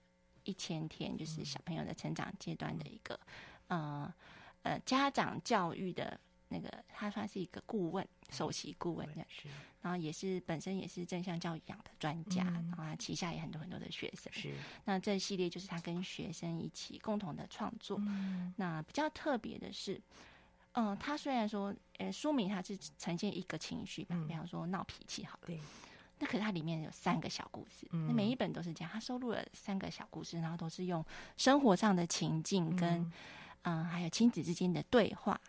[0.44, 3.18] 一千天，就是小朋友的成长阶段的一个
[3.68, 4.12] 呃
[4.62, 6.18] 呃家长教育的。
[6.52, 9.48] 那个他算是一个顾问，首席顾问的，是
[9.80, 14.32] 然后也是本身也是正向教育养的专家，嗯、然后他旗下也很多很多的学生。
[14.32, 17.96] 是，那这系列就是他跟学生一起共同的创作。
[18.06, 20.00] 嗯、那比较特别的是，
[20.74, 25.58] 嗯、呃，他虽然说，呃，书名他是呈现一个情绪吧，嗯、比方说闹脾气好了，对，
[26.20, 31.04] 那可是它里面有三个小故事，嗯、那每一本都是这样，他收录了三个小故事，然后都是用
[31.36, 33.00] 生活上的情境跟，
[33.64, 35.40] 嗯，呃、还有亲子之间的对话。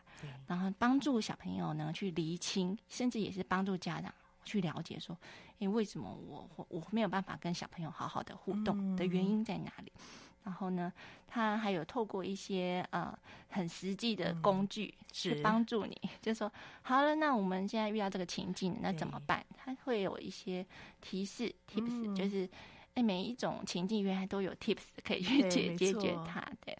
[0.47, 5.17] 然后帮助小朋友呢去厘清，甚至也是帮助家长去了解说，
[5.59, 9.91] 诶，为什么我我没有办法跟小朋友好好的互动的原因在哪里？
[10.43, 10.91] 然后呢，
[11.25, 19.41] 他还有透过一些呃很实际的工具去帮助你，嗯、就说好了，那我们现在遇到这个情境，那怎么办？
[19.55, 20.65] 他会有一些
[20.99, 22.49] 提示 tips，、嗯、就是
[22.95, 26.77] 哎每一种情境原来都有 tips 可以去解解决它，对。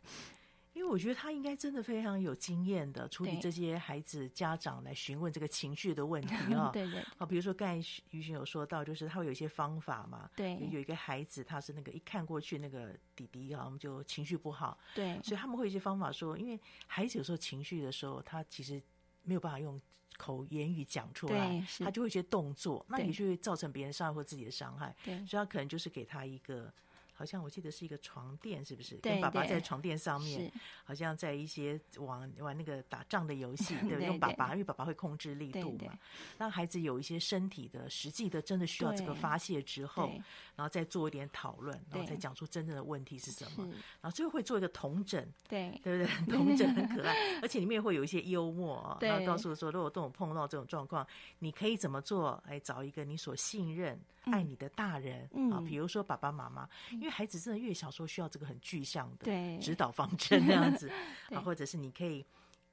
[0.84, 6.72] 因为我觉得他应该真的非常有经验的处理这些孩子家长来询问这个情绪的问题啊。
[6.76, 7.02] 对对。
[7.18, 7.78] 好，比如说刚才
[8.10, 10.30] 于寻有说到，就是他会有一些方法嘛。
[10.36, 10.60] 对。
[10.70, 14.78] 有一个孩子，他是那个一看过去那个弟弟啊，我们就情绪不好。
[14.94, 15.18] 对。
[15.24, 18.84] 所以他们会有一些方法说，因为孩子有时候情绪的时候，他其实
[19.24, 19.80] 没有办法用
[20.18, 24.94] 口言语讲出来，他就会一些动作，那也就会造成别人伤害或自己的伤害。
[25.06, 25.16] 对。
[25.26, 26.70] 所以他可能就是给他一个。
[27.14, 28.98] 好像我记得是一个床垫，是不是？
[28.98, 30.52] 跟爸爸在床垫上面，
[30.84, 34.08] 好像在一些玩玩那个打仗的游戏， 对不对？
[34.08, 35.98] 用爸爸，因为爸爸会控制力度嘛，
[36.38, 40.12] 让孩子有一些身体的实际的，真的需要这个发泄之后，
[40.56, 43.64] 然后再做一点讨论，然后再讲出真正的问题是什么，
[44.02, 46.26] 然后最后会做一个统整，对对不对？
[46.36, 51.06] 统整很可爱，而且里面会有一些幽默啊，然后告诉说，如果当我碰到这种状况，
[51.40, 52.42] 你可以怎么做？
[52.48, 54.00] 哎，找一个你所信任。
[54.26, 60.90] 爱你的大人、嗯、啊，比如说爸爸妈妈，因为孩子真的越小时候需要这个很具象的指导方针这样子
[61.34, 62.26] 啊，或者是你可以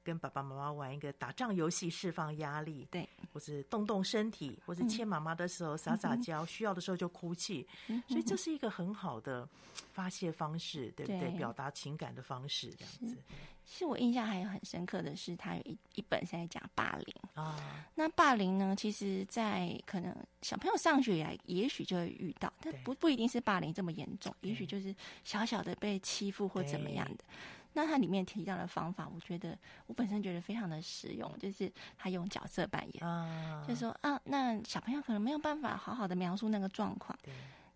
[0.02, 7.66] 跟爸爸妈妈玩一个打仗游戏，释放压力，对，或是动动身体，或是牵妈妈的时候撒撒娇，需要的时候就哭泣，
[8.08, 9.48] 所以这是一个很好的
[9.92, 11.30] 发泄方式，对不对？
[11.36, 13.16] 表达情感的方式这样子。
[13.62, 17.56] 其实我印象还有很深刻的是，他有一一本是在讲霸凌啊。
[17.94, 24.92] 那霸凌呢，其实，在可能小朋友上学以来，也许就会遇到，但不不一定是霸凌这么严重，也许就是
[25.22, 27.24] 小小的被欺负或怎么样的。
[27.72, 29.56] 那它里面提到的方法，我觉得
[29.86, 37.18] 我本身觉得非常的实用，就是他用角色扮演啊，就说啊，那小朋友可能没有办法好好的描述那个状况，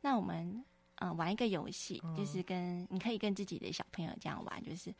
[0.01, 0.65] 那我们
[0.97, 4.95] 呃玩一个游戏，就是跟你可以跟自己的小朋友这样玩，就是。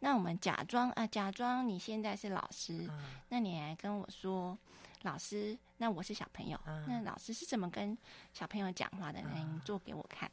[0.00, 4.56] 那我们假装啊，假装你现在是老师，嗯、那你来跟我说，
[5.02, 7.98] 老师，那我是小朋友，嗯、那老师是怎么跟
[8.32, 9.20] 小朋友讲话的？
[9.22, 10.30] 那你做给我看。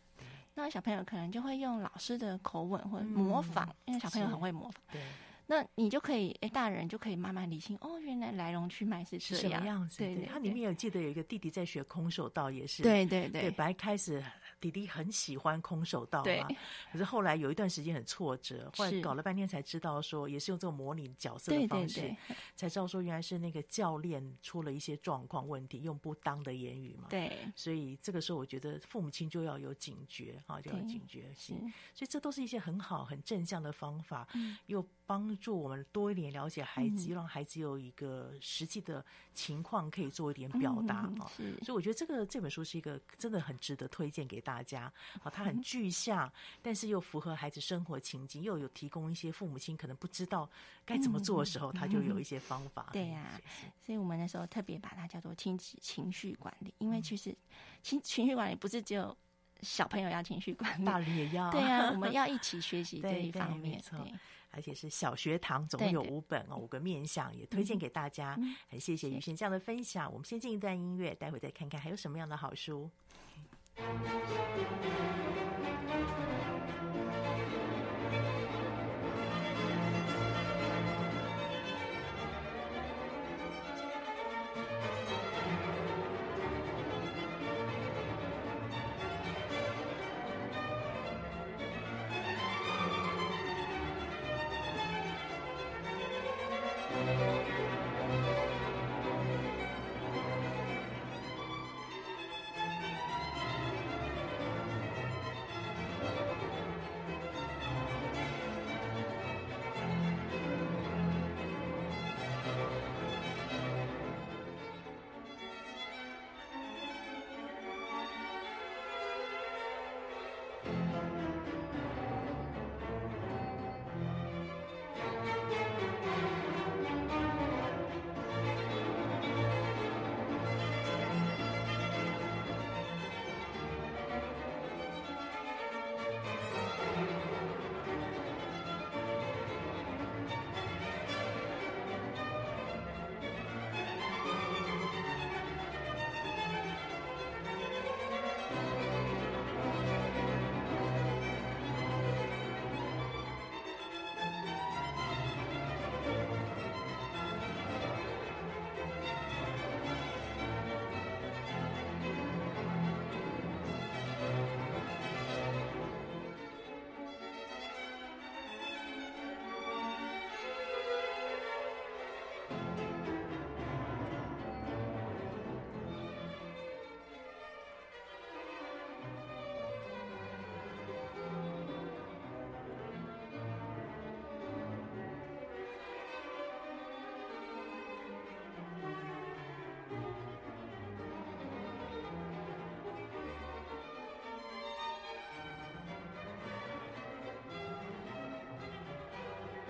[0.56, 4.82] 嗯、那小朋友可能就会用老师的口吻或者模仿，嗯、因为小朋友很会模仿。
[4.92, 5.02] 对。
[5.48, 9.98] 那你就可以，哎、欸，大人就可以慢慢理清，哦，原来来龙去脉是这样，是什么样子？
[10.00, 12.84] 对，他里面有记得有一个弟弟在学空手道，也是。
[12.84, 13.42] 对对对。
[13.44, 14.24] 对，本来开始
[14.60, 16.48] 弟弟很喜欢空手道嘛，
[16.92, 22.16] 可是后来有一段时间很挫折，后来搞了半天才知道说，也是用这种模拟角色的方式，
[22.56, 27.08] 才知道说原来是那个教练出了一些状况问题，用不当的言语嘛。
[27.10, 27.32] 对。
[27.56, 31.58] 所以这个时候，我觉得父母亲就要有警觉啊，就要有警觉性。
[31.94, 35.26] 所以这都是一些很好、很正向的方法，嗯、又帮。
[35.36, 39.04] 助我们多一点了解孩子，让孩子有一个实际的
[39.34, 41.30] 情况可以做一点表达啊。
[41.62, 44.92] 所以我觉得这个这本书是一个真的很值得推荐给大家
[45.22, 45.30] 啊。
[45.30, 46.32] 它很具象，
[46.62, 50.50] 但是又符合孩子生活情境，又有提供一些父母亲可能不知道
[50.86, 52.90] 该怎么做的时候，他就有一些方法。
[52.94, 53.40] 对呀，
[53.86, 57.36] 所以我们那时候特别把它叫做亲子情绪管理，因为其实
[57.84, 59.16] 情情绪管理不是只有
[59.62, 61.50] 小朋友要情绪管理，大人也要。
[61.52, 63.82] 对呀，我们要一起学习这一方面。
[63.92, 64.14] 对。
[64.56, 68.40] 而且是小学堂，总共有五本哦，五个面向，也推荐给大家。
[68.70, 70.10] 很谢谢于轩这样的分享。
[70.12, 72.90] 我们先进一段音乐，待会再看看还有什么样的好书。
[73.76, 73.86] 分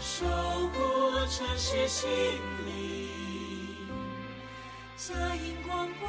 [0.00, 2.08] 守护城市心
[2.66, 3.08] 灵，
[4.96, 6.06] 佳音广播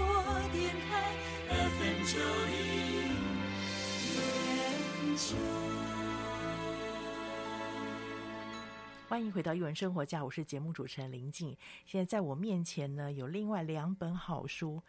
[0.51, 1.15] 电台
[1.49, 2.53] FM 九零
[4.11, 5.84] 点九。
[9.15, 11.55] 欢迎回到《艺文生活家》，我是节目主持人林静。
[11.85, 14.83] 现在在我面前呢，有另外两本好书，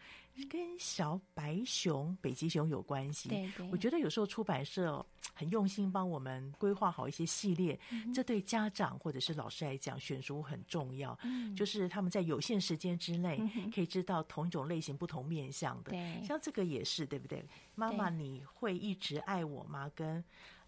[0.51, 3.29] 跟小白熊、北极熊有关系。
[3.29, 11.17] 对对，我觉得有时候出版社很用心帮我们规划好一些系列，嗯、这对家长或者是老师来讲，选书很重要。
[11.23, 13.41] 嗯，就是他们在有限时间之内，
[13.73, 15.93] 可以知道同一种类型不同面向的。
[15.93, 17.47] 对，像这个也是，对不对？
[17.77, 19.89] 妈妈，你会一直爱我吗？
[19.95, 20.25] 跟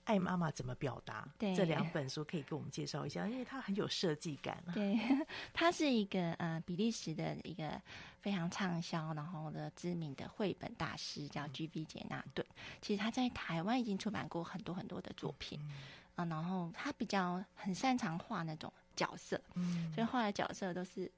[0.09, 1.29] 爱妈妈怎么表达？
[1.39, 4.73] 对，这两本书可以给我们介绍一下，因为它很有设计感啊。
[4.73, 4.99] 对，
[5.53, 7.79] 它是一个呃比利时的一个
[8.23, 11.85] 非常畅销，然后的知名的绘本大师叫 G.B.
[11.85, 12.43] 杰纳顿。
[12.81, 15.77] 其实他在台湾已经出版过很多很多的作品，嗯，
[16.17, 21.13] 啊，然后他比较很擅长画那种角色，嗯，所以画的角色都是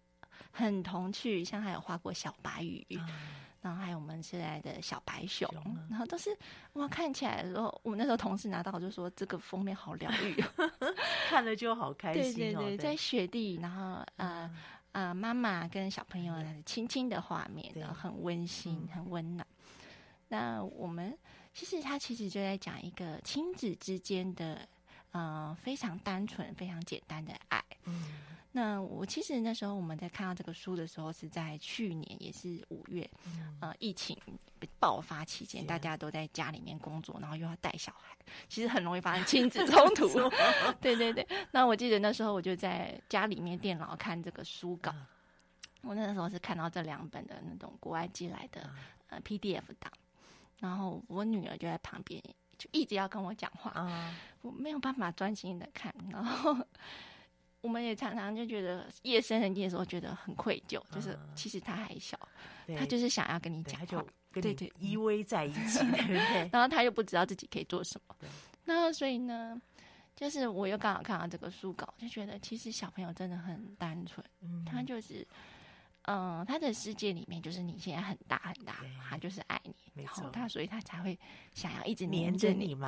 [0.51, 2.85] 很童趣，像他有画过小白鱼。
[2.91, 3.09] 嗯
[3.63, 6.35] 然后还有我们现在的小白熊，熊然后都是
[6.73, 10.43] 哇，看起来的时候，我们那时候同事拿到就说这个封面好疗愈，
[11.29, 12.35] 看了就好开心。
[12.35, 14.51] 对对对，在雪地，然后呃
[14.93, 16.35] 呃，妈妈跟小朋友
[16.65, 19.47] 亲亲的画面，然后很温馨，很温暖。
[20.29, 21.17] 那我们
[21.53, 24.67] 其实他其实就在讲一个亲子之间的
[25.13, 27.63] 呃非常单纯、非常简单的爱。
[27.85, 28.27] 嗯。
[28.53, 34.17] 那我其实那时候我们在看到这个书的时候，是在去年也是五月，嗯，呃，疫情
[34.81, 38.17] 爆发期间，大家都在家里面工作，然后又要带小孩，
[38.49, 40.09] 其实很容易发生亲子冲突。
[40.83, 41.25] 对对对。
[41.53, 44.93] 那我记得那时候我就在家里面电脑看这个书稿，
[45.83, 48.69] 我那时候是看到这两本的那种国外寄来的
[49.11, 49.93] 呃 PDF 档，
[50.59, 52.21] 然后我女儿就在旁边
[52.59, 53.73] 就一直要跟我讲话，
[54.43, 56.57] 我没有办法专心的看，然后。
[57.61, 62.19] 我们也常常就觉得夜深人静的时候觉得很愧疚，嗯、就是其实他还小，
[62.79, 64.07] 他就是想要跟你讲话，就
[64.41, 68.15] 对对依偎在一起， 对对 然后他又不知道自己可以做什么，
[68.65, 69.61] 那所以呢，
[70.15, 75.27] 就是我又刚好看到这个书稿，就觉得其实小朋友真的很单纯，嗯，他就是。
[76.05, 78.77] 嗯，他的世界里面就是你现在很大很大，
[79.09, 81.17] 他就是爱你，然后，他所以他才会
[81.55, 82.87] 想要一直黏着你嘛。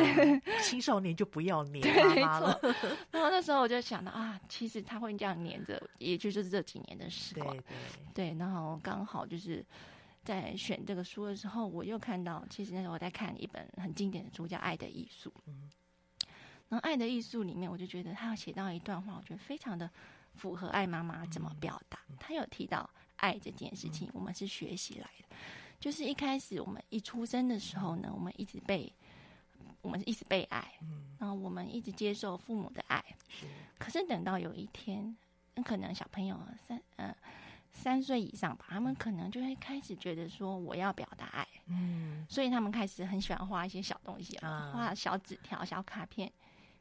[0.63, 2.59] 青少年就不要黏妈妈了。
[3.13, 7.55] 然后那时候我就想到啊，其实他会这样黏着，也就是这几年的时光。
[7.55, 7.63] 对，
[8.15, 9.65] 对，对，然后刚好就是
[10.25, 15.31] 在选这个书的时候，我又看到，其实那时候我在看一本很经典的书，叫《爱的艺术》。
[15.47, 15.71] 嗯，
[16.71, 19.89] 然后《爱的艺术》里面，我就觉得他要写到一段话，我觉得非常的
[20.35, 22.01] 符合爱妈妈怎么表达。
[22.19, 22.89] 他有提到。
[23.23, 25.37] 爱这件事情，我们是学习来的。
[25.81, 28.93] 就是一开始我们一出生的时候呢，我们一直被
[29.81, 30.73] 我们一直被爱，
[31.19, 33.03] 然后我们一直接受父母的爱。
[33.79, 35.17] 可是等到有一天，
[35.65, 37.17] 可能小朋友三呃
[37.73, 41.47] 三岁以上吧，他们可能就会开始觉得说，我要表达爱。
[41.67, 46.31] 嗯，所以他们开始很喜欢画一些小东西，画小纸条、小卡片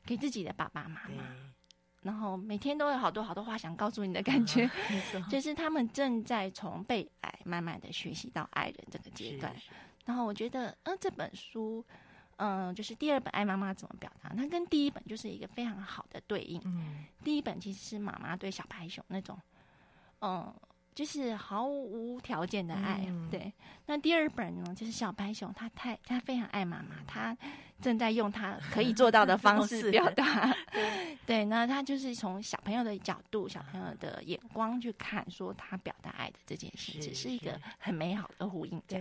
[0.05, 1.23] 给自己的爸爸妈妈。
[2.01, 4.69] 然后每天都有好多好多话想告诉你的感觉，
[5.13, 9.55] 嗯、就是他们正在从被爱慢慢的学习到爱人这个阶段。
[10.05, 11.85] 然后我觉得，嗯、呃，这本书，
[12.37, 16.59] 嗯、呃，就是第二本《爱妈妈怎么表达》，它跟第一本就是一个非常好的对应。
[16.65, 19.39] 嗯，第一本其实是妈妈对小白熊那种，
[20.19, 20.55] 嗯、呃。
[20.93, 23.51] 就是毫无条件的爱，嗯、对。
[23.85, 27.35] 那第二本呢，就是小白熊，他太他非常爱妈妈，他
[27.81, 30.55] 正在用他可以做到的方式 表达。
[31.25, 38.81] 对，那他就是从小朋友的角度、小朋友的眼光去看，说他表达爱的这件事，只是一个很美好的呼应。
[38.87, 38.99] 对，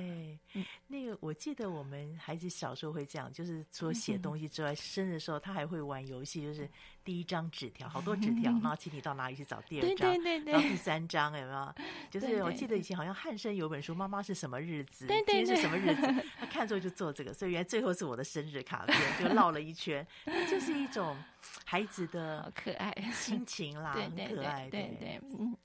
[0.54, 6.68] 嗯、那个我记得我们孩子小时候会这样，就是除了写东西之外，嗯、生日的时候他还会玩游戏，就是。
[7.10, 11.74] 第一张纸条，好多纸条， 然后请你到哪里去找第二张，对对对，然后第三张有没有？
[12.08, 15.08] 就是我记得以前好像汉生有本书，妈妈是什么日子？
[15.08, 16.24] 对对对，今天是什么日子？
[16.38, 20.06] 他 看之后就做这个，所以原来最后是我的生日卡片，就绕了一圈，
[20.48, 21.16] 就是一种
[21.64, 25.56] 孩子的可爱心情啦，很可爱，对对，嗯。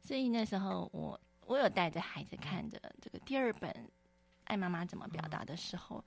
[0.00, 3.68] 所以那时候我我有带着孩子看着这个第二本
[4.44, 6.04] 《爱妈妈怎么表达》的时候，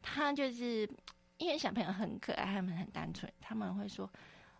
[0.00, 0.88] 他就是。
[1.38, 4.10] 因为小朋友很可爱，他们很单纯，他们会说：“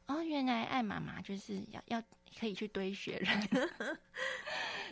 [0.06, 2.02] 哦，原来爱妈妈就是要要
[2.38, 3.48] 可以去堆雪人。”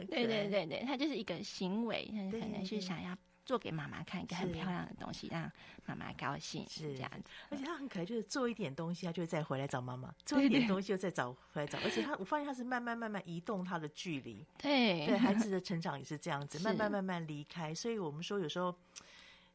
[0.08, 5.50] 对对对对，他就是一个行为，他可能是想要做给妈妈看一个很漂亮的东西，让
[5.84, 7.30] 妈妈高兴，是这样子。
[7.50, 11.78] 而且他很可爱，就是做一点东西，他就会再回来找妈妈；做一点东西，就再找回来找。
[11.84, 14.44] 而且他，我发现他是慢慢慢慢移动他的距离。
[14.58, 17.74] 对对，孩子的成长也是这样子， 慢慢慢慢离开。
[17.74, 18.74] 所以我们说，有时候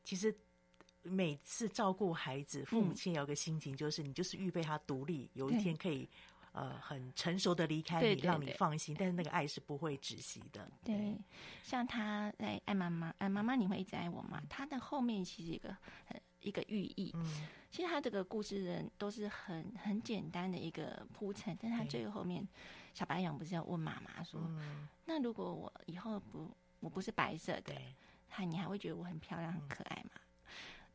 [0.03, 0.33] 其实。
[1.09, 6.07] 每次照顾孩子，父母亲有个心情，就是你就是预备他独立，嗯、有一天可以
[6.51, 8.95] 呃很成熟的离开你，对对对，让你放心。
[8.97, 10.69] 但是那个爱是不会止息的。
[10.83, 11.17] 对，对
[11.63, 14.41] 像他在爱妈妈，爱妈妈，你会一直爱我吗？
[14.49, 17.11] 他的后面其实一个很一个寓意。
[17.15, 22.47] 嗯，其实他这个故事人都是很很简单的一个铺陈，但他最后后面，
[22.93, 26.49] 小白羊不是要问妈妈说：“嗯、那如果我以后不
[26.79, 27.73] 我不是白色的，
[28.27, 30.21] 他你还会觉得我很漂亮、很可爱吗？”嗯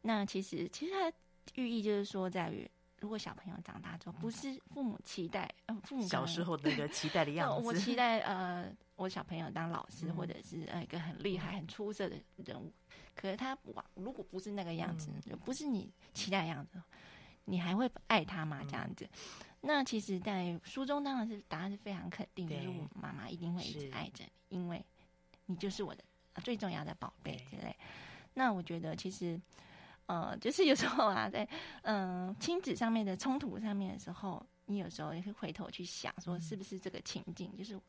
[0.06, 1.10] 那其实，其实它
[1.54, 7.66] 寓意就是说，在于如果小朋友长大之后，不是父母期待，呃，父母小时候那个期待的 样子。
[7.66, 12.70] 我期待呃，我小朋友当老师，或者是呃一个很厉害、很出色的人物。
[13.14, 15.08] 可是他哇，如果不是那个样子，
[15.42, 16.78] 不是你期待的样子，
[17.46, 18.60] 你还会爱他吗？
[18.64, 19.08] 这样子？
[19.62, 24.84] 那其实，在书中当然是答案是非常肯定的，就是我妈妈一定会一直爱着你，因为
[25.46, 26.04] 你就是我的
[26.42, 27.74] 最重要的宝贝之类。
[28.34, 29.40] 那我觉得其实。
[30.06, 31.48] 呃，就是有时候啊，在
[31.82, 37.80] 嗯、呃、亲子上面的冲突上面的时候，你有时候也会回头去想，说是不是这个情境，嗯、就是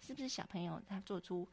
[0.00, 1.46] 是不是小朋友他做出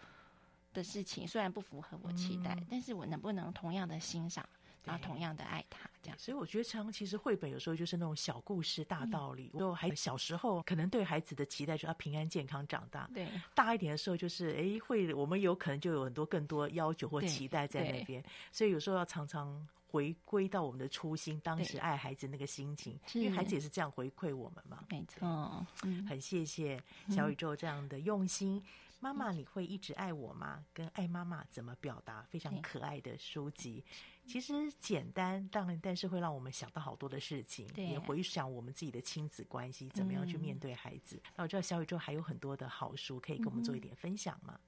[0.74, 4.47] 的事情虽然不符合我期待，嗯、但是我能不能同样的欣赏，
[4.84, 5.89] 然后同样的爱他？
[6.01, 6.18] 这样。
[6.18, 9.49] 所以我觉得，常其实绘本有时候就是那种小故事大道理。
[9.60, 13.10] 就、嗯、还小时候可能对孩子的期待，就要平安健康长大。
[13.14, 13.28] 对。
[13.53, 19.68] 大一点的时候，就是哎，会我们有可能就有很多更多要求或期待在那边，所以有时候要常常。
[19.90, 24.84] 回归到我们的初心，当时爱孩子那个心情，因为孩子也是这样回馈我们嘛。
[24.90, 25.66] 没错，
[26.08, 28.62] 很谢谢小宇宙这样的用心。
[29.00, 30.66] 妈妈，你会一直爱我吗？
[30.74, 32.24] 跟爱妈妈怎么表达？
[32.24, 33.86] 非常可爱的书籍，
[34.26, 41.22] 其实简单，当然，但是会让我们想到好多的事情，也回想我们自己的亲子关系，怎么样去面对孩子。
[41.36, 44.60] 那我知道小宇宙还有很多的好书，可以跟我们做一点分享吗？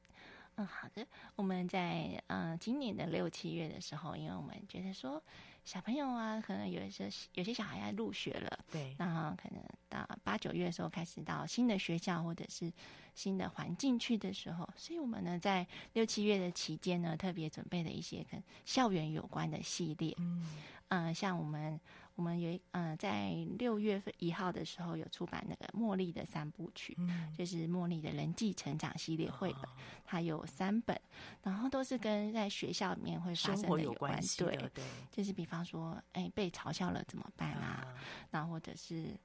[0.60, 1.08] 嗯，好的。
[1.38, 5.24] 我们在嗯、呃、今年的六七月的时候，因为我们觉得说
[5.64, 12.72] 小朋友啊，可能有一些有些小孩要入学了，对，然后可能到八九月的时候开始到新的学校或者是
[13.16, 20.46] 新的环境去的时候，所以我们呢在六七月的期间呢，特别准备了一些跟校园有关的系列，嗯，
[20.88, 21.80] 呃，像我们。
[22.16, 29.70] 我们有嗯、呃，在六月份一号的时候有出版那个茉莉的三部曲，嗯、就是茉莉的人际成长系列绘本，哦、
[30.04, 31.00] 它有三本，
[31.42, 37.88] 然后都是跟在学校里面会发生的有关，系对，对，就是比方说，哎，被嘲笑了怎么办啊？
[37.88, 37.96] 啊
[38.32, 39.18] 然后或者是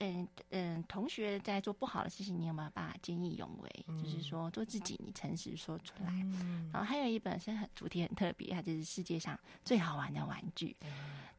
[0.00, 3.84] 嗯嗯，同学在做不好的事情，你有没有办法见义勇为？
[3.88, 6.10] 嗯、就是说做自己，你诚实说出来。
[6.10, 10.76] 嗯、然后还有一本是很主题很特别，它就是世界上最好玩的玩具。
[10.82, 10.88] 嗯、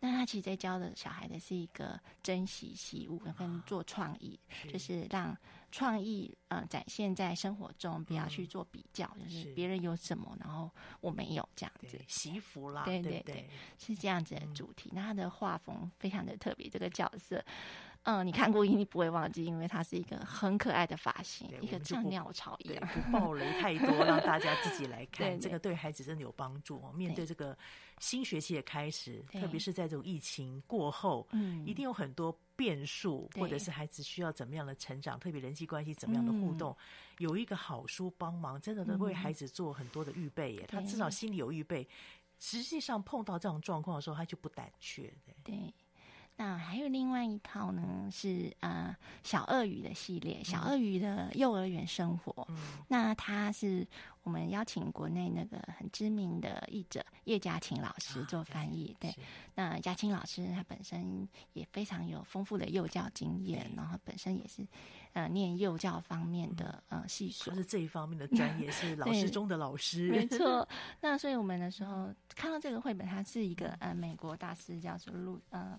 [0.02, 5.36] 那他其实在教的小孩的是一个珍惜习物跟做创意，哦、就是让
[5.72, 11.98] 创意呃展现在生活中，不要去做比较，嗯、就是别人有什么，然后我没有这样子。
[12.10, 14.90] 习福啦，对对对，对对是这样子的主题。
[14.90, 17.42] 嗯、那他的画风非常的特别，这个角色。
[18.04, 22.88] 嗯，你看过一定不会忘记，因为它是一个很可爱的发型，一个像鸟巢一样。
[22.88, 25.40] 不暴雷太多， 让大家自己来看。
[25.40, 26.92] 这个对孩子真的有帮助哦。
[26.94, 27.56] 面对这个
[28.00, 36.76] 新学期的开始，特别是在这种疫情过后，嗯，一定有很多变数，或者是孩子需要怎么样的成长，特别人际关系怎么样的互动，嗯、
[37.20, 40.62] 有一个好书帮忙，真的能为孩子做很多的预备耶。
[40.62, 41.88] 嗯、他至少心里有预备，
[42.40, 45.14] 实际上碰到这种状况的时候，他就不胆怯。
[45.26, 45.36] 对。
[45.44, 45.74] 对
[46.40, 52.48] 那还有另外一套呢，是呃小鳄鱼的系列，小鳄鱼的幼儿园生活。
[52.48, 52.56] 嗯、
[52.88, 53.86] 那它是
[54.24, 58.88] 我们邀请国内那个很知名的译者叶嘉琴老师做翻译。
[58.88, 59.14] 啊、对，
[59.56, 64.66] 那嘉琴老师他本身也非常有丰富的幼教经验，然后本身也是
[65.12, 70.10] 呃念幼教方面的呃系数，是这一方面的专业，是老师中的老师。
[70.10, 70.66] 没错。
[71.02, 75.78] 那所以我们的时候看到这个绘本，它是一个呃美国大师叫做路呃。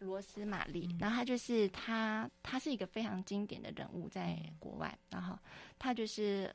[0.00, 4.96] 罗斯玛丽，然后他就是他，他是一个非常经典的人物，在国外。
[5.10, 5.38] 然后
[5.78, 6.54] 他就是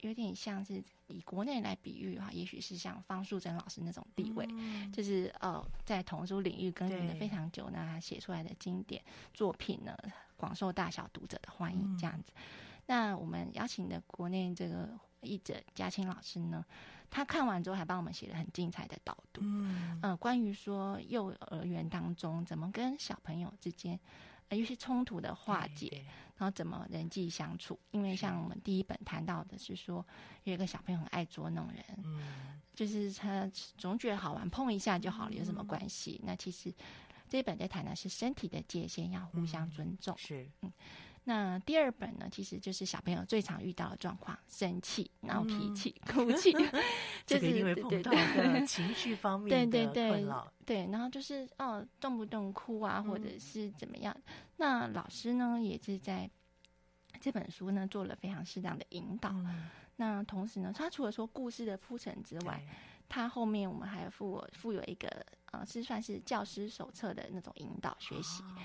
[0.00, 9.02] 有点像是以国内来比喻的话，也许是像方素珍老师那种地位，嗯、就是呃，在童书领域耕耘的非常久，那他写出来的经典
[9.34, 9.96] 作品呢，
[10.36, 11.98] 广受大小读者的欢迎。
[11.98, 12.42] 这样子，嗯、
[12.86, 14.88] 那我们邀请的国内这个
[15.20, 16.64] 译者嘉青老师呢，
[17.10, 23.98] 他看完之后还帮我们写了很精彩的导读，嗯、呃，关于说幼儿园当中怎么跟小朋友之间，
[24.48, 26.04] 呃，有些冲突的化解，
[26.36, 27.78] 然后怎么人际相处。
[27.90, 30.06] 因为像我们第一本谈到的是说，
[30.44, 36.20] 有一个小朋友很爱捉弄人，嗯，就是他总觉得好玩，碰一下就好了，有什么关系？
[36.22, 36.72] 嗯、那其实
[37.28, 40.72] 这一本在谈的是身体的界限要互相尊重，嗯、是，嗯。
[41.24, 46.50] 那第二本呢，其实就是小朋友最常遇到的状况：生气、闹脾气、嗯、哭泣，
[47.26, 50.52] 就是因为碰到的情绪方面的困扰。
[50.64, 54.14] 对对对，对，然后就是哦，动不动哭啊，或者是怎么样。
[54.16, 56.28] 嗯、那老师呢，也是在
[57.20, 59.28] 这本书呢做了非常适当的引导。
[59.30, 62.60] 嗯、那同时呢，他除了说故事的铺陈之外，
[63.08, 63.28] 他对。
[63.28, 65.08] 后面我们还附附有一个
[65.52, 68.42] 呃，是算是教师手册的那种引导学习。
[68.42, 68.56] 哦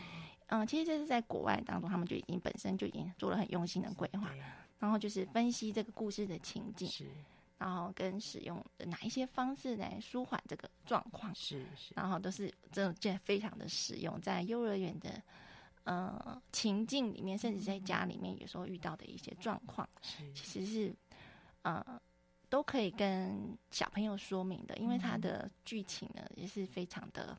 [0.48, 4.32] 嗯，其实这是在国外当中，他们就已经本身就已经做了很用心的规划，
[4.78, 7.10] 然后就是分析这个故事的情境，是，
[7.58, 15.20] 然后跟使用哪一些方式来舒缓这个状况，是是，然后都是这种这非常的实用，在幼儿园的
[15.86, 20.96] 呃情境里面，甚至在家里面有时候遇到的一些状况，是其实是
[21.64, 21.84] 呃
[22.50, 27.36] 都可以跟小朋友说明的，因为它的剧情呢也是非常的。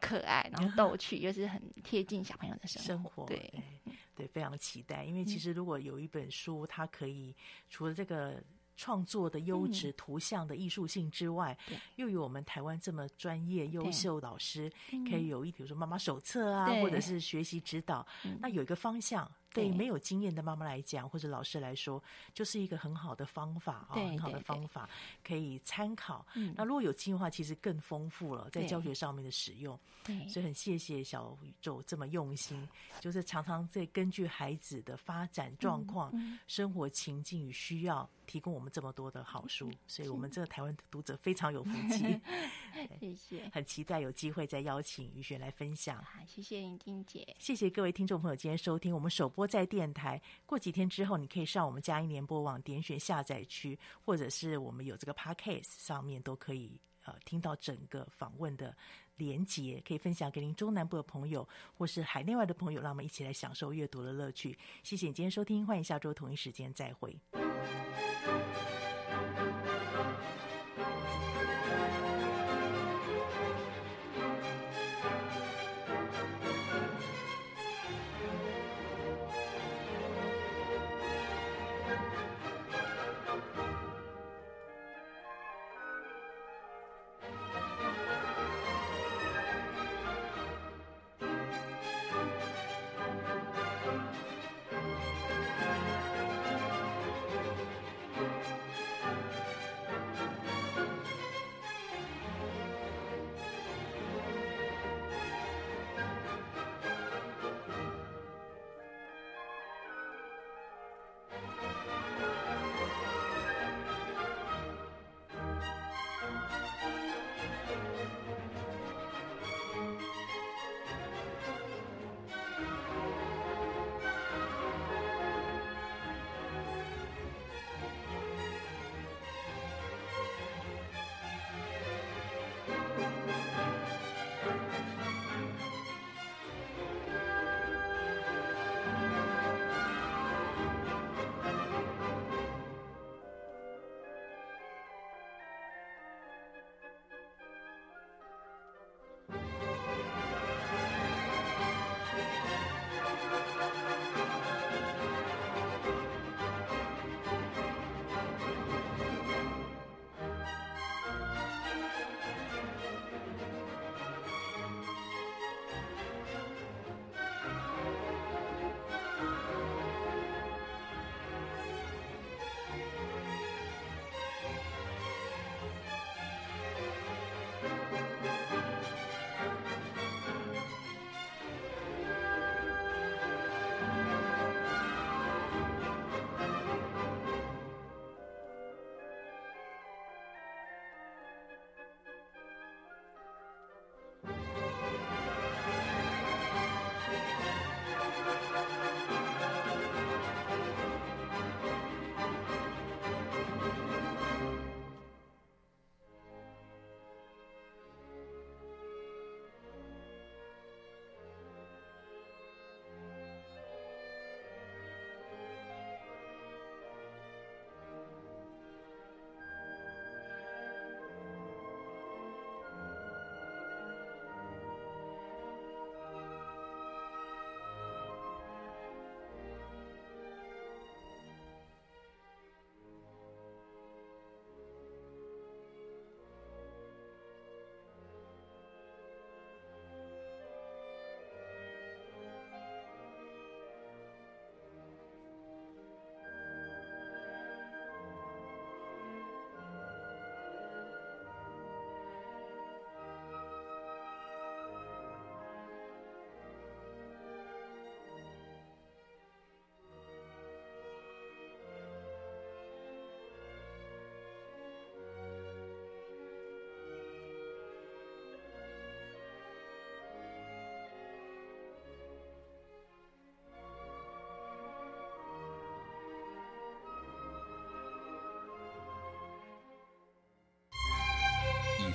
[0.00, 3.24] 可爱，然后逗趣， 又是很贴近小朋友的生活。
[3.26, 5.04] 对对，对，非常期待。
[5.04, 7.34] 因为其实如果有一本书，它可以
[7.68, 8.42] 除了这个
[8.76, 14.72] 创作的优质图像的艺术性之外，嗯、又有我们台湾这么专业优秀老师，
[15.10, 19.30] 可以有一比如说妈妈手册啊，或者是学习指导，嗯、那有一个方向。
[19.52, 24.88] 对没有经验的妈妈来讲，或者老师来说，就是一个很好的方法啊，很好的方法
[25.24, 26.24] 可以参考。
[26.34, 29.78] 嗯，那如果有经验的话，其实更丰富了在教学上面的使用。
[30.04, 32.66] 对，所以很谢谢小宇宙这么用心，
[33.00, 36.12] 就是常常在根据孩子的发展状况、
[36.46, 39.68] 生活情境与需要，提供我们这么多的好书。
[39.88, 42.20] 所以我们这个台湾的读者非常有福气。
[43.00, 45.96] 谢谢，很期待有机会再邀请雨璇来分享。
[46.04, 50.20] 好，谢谢林静姐，谢谢各位听众朋友今天收听我们首播在电台。
[50.46, 58.76] 过几天之后，你可以上我们嘉音联播网点选下载区，或者是我们有这个 Podcast 上面都可以呃听到整个访问的
[59.18, 61.46] 连结，可以分享给您中南部的朋友
[61.76, 64.56] 或是海内外的朋友，让我们一起来享受阅读的乐趣。
[64.82, 67.16] 谢谢你今天收听，欢迎下周同一时间再会。